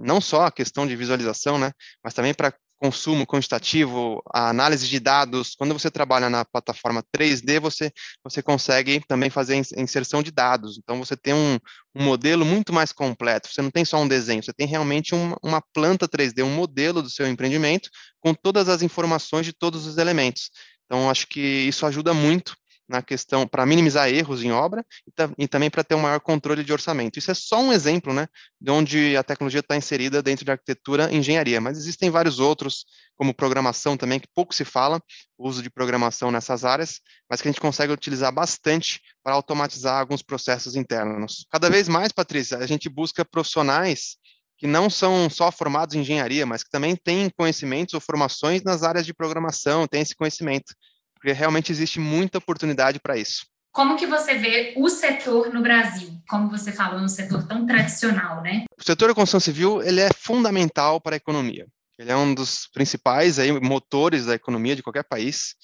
não 0.00 0.20
só 0.20 0.44
a 0.44 0.52
questão 0.52 0.86
de 0.86 0.94
visualização, 0.94 1.58
né, 1.58 1.72
mas 2.04 2.12
também 2.12 2.34
para 2.34 2.52
consumo 2.78 3.26
quantitativo, 3.26 4.22
a 4.32 4.48
análise 4.48 4.88
de 4.88 5.00
dados, 5.00 5.54
quando 5.56 5.72
você 5.72 5.90
trabalha 5.90 6.30
na 6.30 6.44
plataforma 6.44 7.02
3D, 7.14 7.60
você, 7.60 7.92
você 8.22 8.42
consegue 8.42 9.02
também 9.06 9.30
fazer 9.30 9.56
inserção 9.76 10.22
de 10.22 10.30
dados. 10.30 10.78
Então, 10.78 10.98
você 10.98 11.16
tem 11.16 11.34
um, 11.34 11.58
um 11.94 12.04
modelo 12.04 12.44
muito 12.44 12.72
mais 12.72 12.92
completo. 12.92 13.48
Você 13.52 13.60
não 13.60 13.70
tem 13.70 13.84
só 13.84 13.98
um 13.98 14.08
desenho, 14.08 14.42
você 14.42 14.52
tem 14.52 14.66
realmente 14.66 15.14
uma 15.42 15.62
planta 15.74 16.08
3D, 16.08 16.44
um 16.44 16.54
modelo 16.54 17.02
do 17.02 17.10
seu 17.10 17.26
empreendimento 17.26 17.90
com 18.20 18.32
todas 18.32 18.68
as 18.68 18.82
informações 18.82 19.44
de 19.44 19.52
todos 19.52 19.86
os 19.86 19.98
elementos. 19.98 20.50
Então, 20.86 21.10
acho 21.10 21.26
que 21.26 21.40
isso 21.40 21.84
ajuda 21.84 22.14
muito 22.14 22.56
na 22.88 23.02
questão 23.02 23.46
para 23.46 23.66
minimizar 23.66 24.08
erros 24.08 24.42
em 24.42 24.50
obra 24.50 24.84
e, 25.06 25.44
e 25.44 25.48
também 25.48 25.68
para 25.68 25.84
ter 25.84 25.94
um 25.94 26.00
maior 26.00 26.20
controle 26.20 26.64
de 26.64 26.72
orçamento. 26.72 27.18
Isso 27.18 27.30
é 27.30 27.34
só 27.34 27.60
um 27.60 27.72
exemplo, 27.72 28.14
né, 28.14 28.26
de 28.60 28.70
onde 28.70 29.16
a 29.16 29.22
tecnologia 29.22 29.60
está 29.60 29.76
inserida 29.76 30.22
dentro 30.22 30.44
de 30.44 30.50
arquitetura 30.50 31.12
e 31.12 31.16
engenharia, 31.16 31.60
mas 31.60 31.76
existem 31.76 32.10
vários 32.10 32.38
outros, 32.38 32.86
como 33.14 33.34
programação 33.34 33.96
também, 33.96 34.18
que 34.18 34.28
pouco 34.34 34.54
se 34.54 34.64
fala, 34.64 35.02
o 35.36 35.48
uso 35.48 35.62
de 35.62 35.70
programação 35.70 36.30
nessas 36.30 36.64
áreas, 36.64 37.00
mas 37.28 37.42
que 37.42 37.48
a 37.48 37.50
gente 37.50 37.60
consegue 37.60 37.92
utilizar 37.92 38.32
bastante 38.32 39.00
para 39.22 39.34
automatizar 39.34 40.00
alguns 40.00 40.22
processos 40.22 40.74
internos. 40.74 41.46
Cada 41.50 41.68
vez 41.68 41.88
mais, 41.88 42.12
Patrícia, 42.12 42.58
a 42.58 42.66
gente 42.66 42.88
busca 42.88 43.24
profissionais 43.24 44.16
que 44.56 44.66
não 44.66 44.90
são 44.90 45.30
só 45.30 45.52
formados 45.52 45.94
em 45.94 46.00
engenharia, 46.00 46.44
mas 46.44 46.64
que 46.64 46.70
também 46.70 46.96
têm 46.96 47.30
conhecimentos 47.30 47.94
ou 47.94 48.00
formações 48.00 48.62
nas 48.64 48.82
áreas 48.82 49.06
de 49.06 49.14
programação, 49.14 49.86
têm 49.86 50.02
esse 50.02 50.16
conhecimento 50.16 50.74
porque 51.18 51.32
realmente 51.32 51.72
existe 51.72 51.98
muita 51.98 52.38
oportunidade 52.38 53.00
para 53.00 53.16
isso. 53.16 53.46
Como 53.72 53.96
que 53.96 54.06
você 54.06 54.34
vê 54.34 54.74
o 54.76 54.88
setor 54.88 55.52
no 55.52 55.62
Brasil? 55.62 56.10
Como 56.28 56.50
você 56.50 56.72
falou, 56.72 57.00
um 57.00 57.08
setor 57.08 57.46
tão 57.46 57.66
tradicional, 57.66 58.42
né? 58.42 58.64
O 58.78 58.82
setor 58.82 59.08
da 59.08 59.14
construção 59.14 59.40
civil 59.40 59.82
ele 59.82 60.00
é 60.00 60.08
fundamental 60.12 61.00
para 61.00 61.14
a 61.14 61.18
economia. 61.18 61.66
Ele 61.98 62.10
é 62.10 62.16
um 62.16 62.32
dos 62.32 62.68
principais 62.72 63.38
aí, 63.38 63.52
motores 63.60 64.26
da 64.26 64.34
economia 64.34 64.74
de 64.74 64.82
qualquer 64.82 65.04
país. 65.04 65.54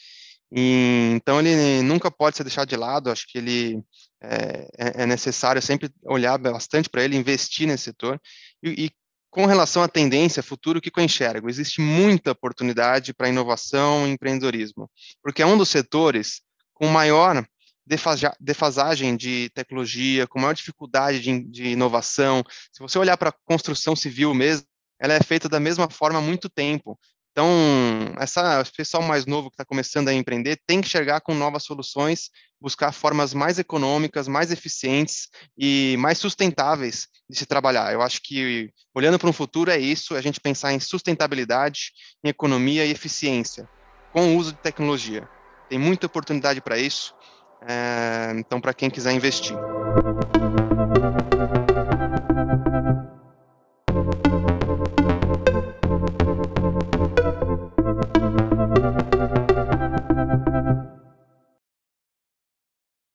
E, 0.52 1.10
então 1.14 1.40
ele 1.40 1.82
nunca 1.82 2.10
pode 2.10 2.36
ser 2.36 2.44
deixado 2.44 2.68
de 2.68 2.76
lado. 2.76 3.10
Acho 3.10 3.26
que 3.26 3.38
ele 3.38 3.82
é, 4.22 4.68
é, 4.78 5.02
é 5.02 5.06
necessário 5.06 5.60
sempre 5.62 5.90
olhar 6.04 6.38
bastante 6.38 6.88
para 6.88 7.02
ele, 7.02 7.16
investir 7.16 7.66
nesse 7.66 7.84
setor 7.84 8.20
e, 8.62 8.86
e 8.86 8.90
com 9.34 9.46
relação 9.46 9.82
à 9.82 9.88
tendência 9.88 10.44
futuro, 10.44 10.78
o 10.78 10.80
que 10.80 10.92
eu 10.96 11.02
enxergo? 11.02 11.50
Existe 11.50 11.80
muita 11.80 12.30
oportunidade 12.30 13.12
para 13.12 13.28
inovação 13.28 14.06
e 14.06 14.10
empreendedorismo, 14.12 14.88
porque 15.20 15.42
é 15.42 15.46
um 15.46 15.58
dos 15.58 15.68
setores 15.68 16.40
com 16.72 16.86
maior 16.86 17.44
defasagem 18.38 19.16
de 19.16 19.50
tecnologia, 19.52 20.28
com 20.28 20.38
maior 20.38 20.54
dificuldade 20.54 21.20
de, 21.20 21.40
de 21.50 21.64
inovação. 21.70 22.44
Se 22.72 22.80
você 22.80 22.96
olhar 22.96 23.16
para 23.16 23.30
a 23.30 23.34
construção 23.44 23.96
civil 23.96 24.32
mesmo, 24.32 24.64
ela 25.00 25.14
é 25.14 25.20
feita 25.20 25.48
da 25.48 25.58
mesma 25.58 25.90
forma 25.90 26.20
há 26.20 26.22
muito 26.22 26.48
tempo. 26.48 26.96
Então, 27.32 27.48
essa, 28.20 28.64
pessoal 28.76 29.02
mais 29.02 29.26
novo 29.26 29.50
que 29.50 29.54
está 29.54 29.64
começando 29.64 30.06
a 30.06 30.14
empreender 30.14 30.60
tem 30.64 30.80
que 30.80 30.88
chegar 30.88 31.20
com 31.20 31.34
novas 31.34 31.64
soluções, 31.64 32.30
buscar 32.64 32.92
formas 32.92 33.34
mais 33.34 33.58
econômicas, 33.58 34.26
mais 34.26 34.50
eficientes 34.50 35.28
e 35.56 35.96
mais 35.98 36.16
sustentáveis 36.16 37.08
de 37.28 37.38
se 37.38 37.44
trabalhar. 37.44 37.92
Eu 37.92 38.00
acho 38.00 38.22
que, 38.22 38.70
olhando 38.94 39.18
para 39.18 39.28
um 39.28 39.34
futuro, 39.34 39.70
é 39.70 39.78
isso, 39.78 40.14
é 40.14 40.18
a 40.18 40.22
gente 40.22 40.40
pensar 40.40 40.72
em 40.72 40.80
sustentabilidade, 40.80 41.92
em 42.24 42.30
economia 42.30 42.86
e 42.86 42.90
eficiência, 42.90 43.68
com 44.14 44.28
o 44.28 44.38
uso 44.38 44.52
de 44.52 44.58
tecnologia. 44.60 45.28
Tem 45.68 45.78
muita 45.78 46.06
oportunidade 46.06 46.62
para 46.62 46.78
isso, 46.78 47.14
é, 47.68 48.32
então, 48.38 48.58
para 48.62 48.72
quem 48.72 48.88
quiser 48.88 49.12
investir. 49.12 49.54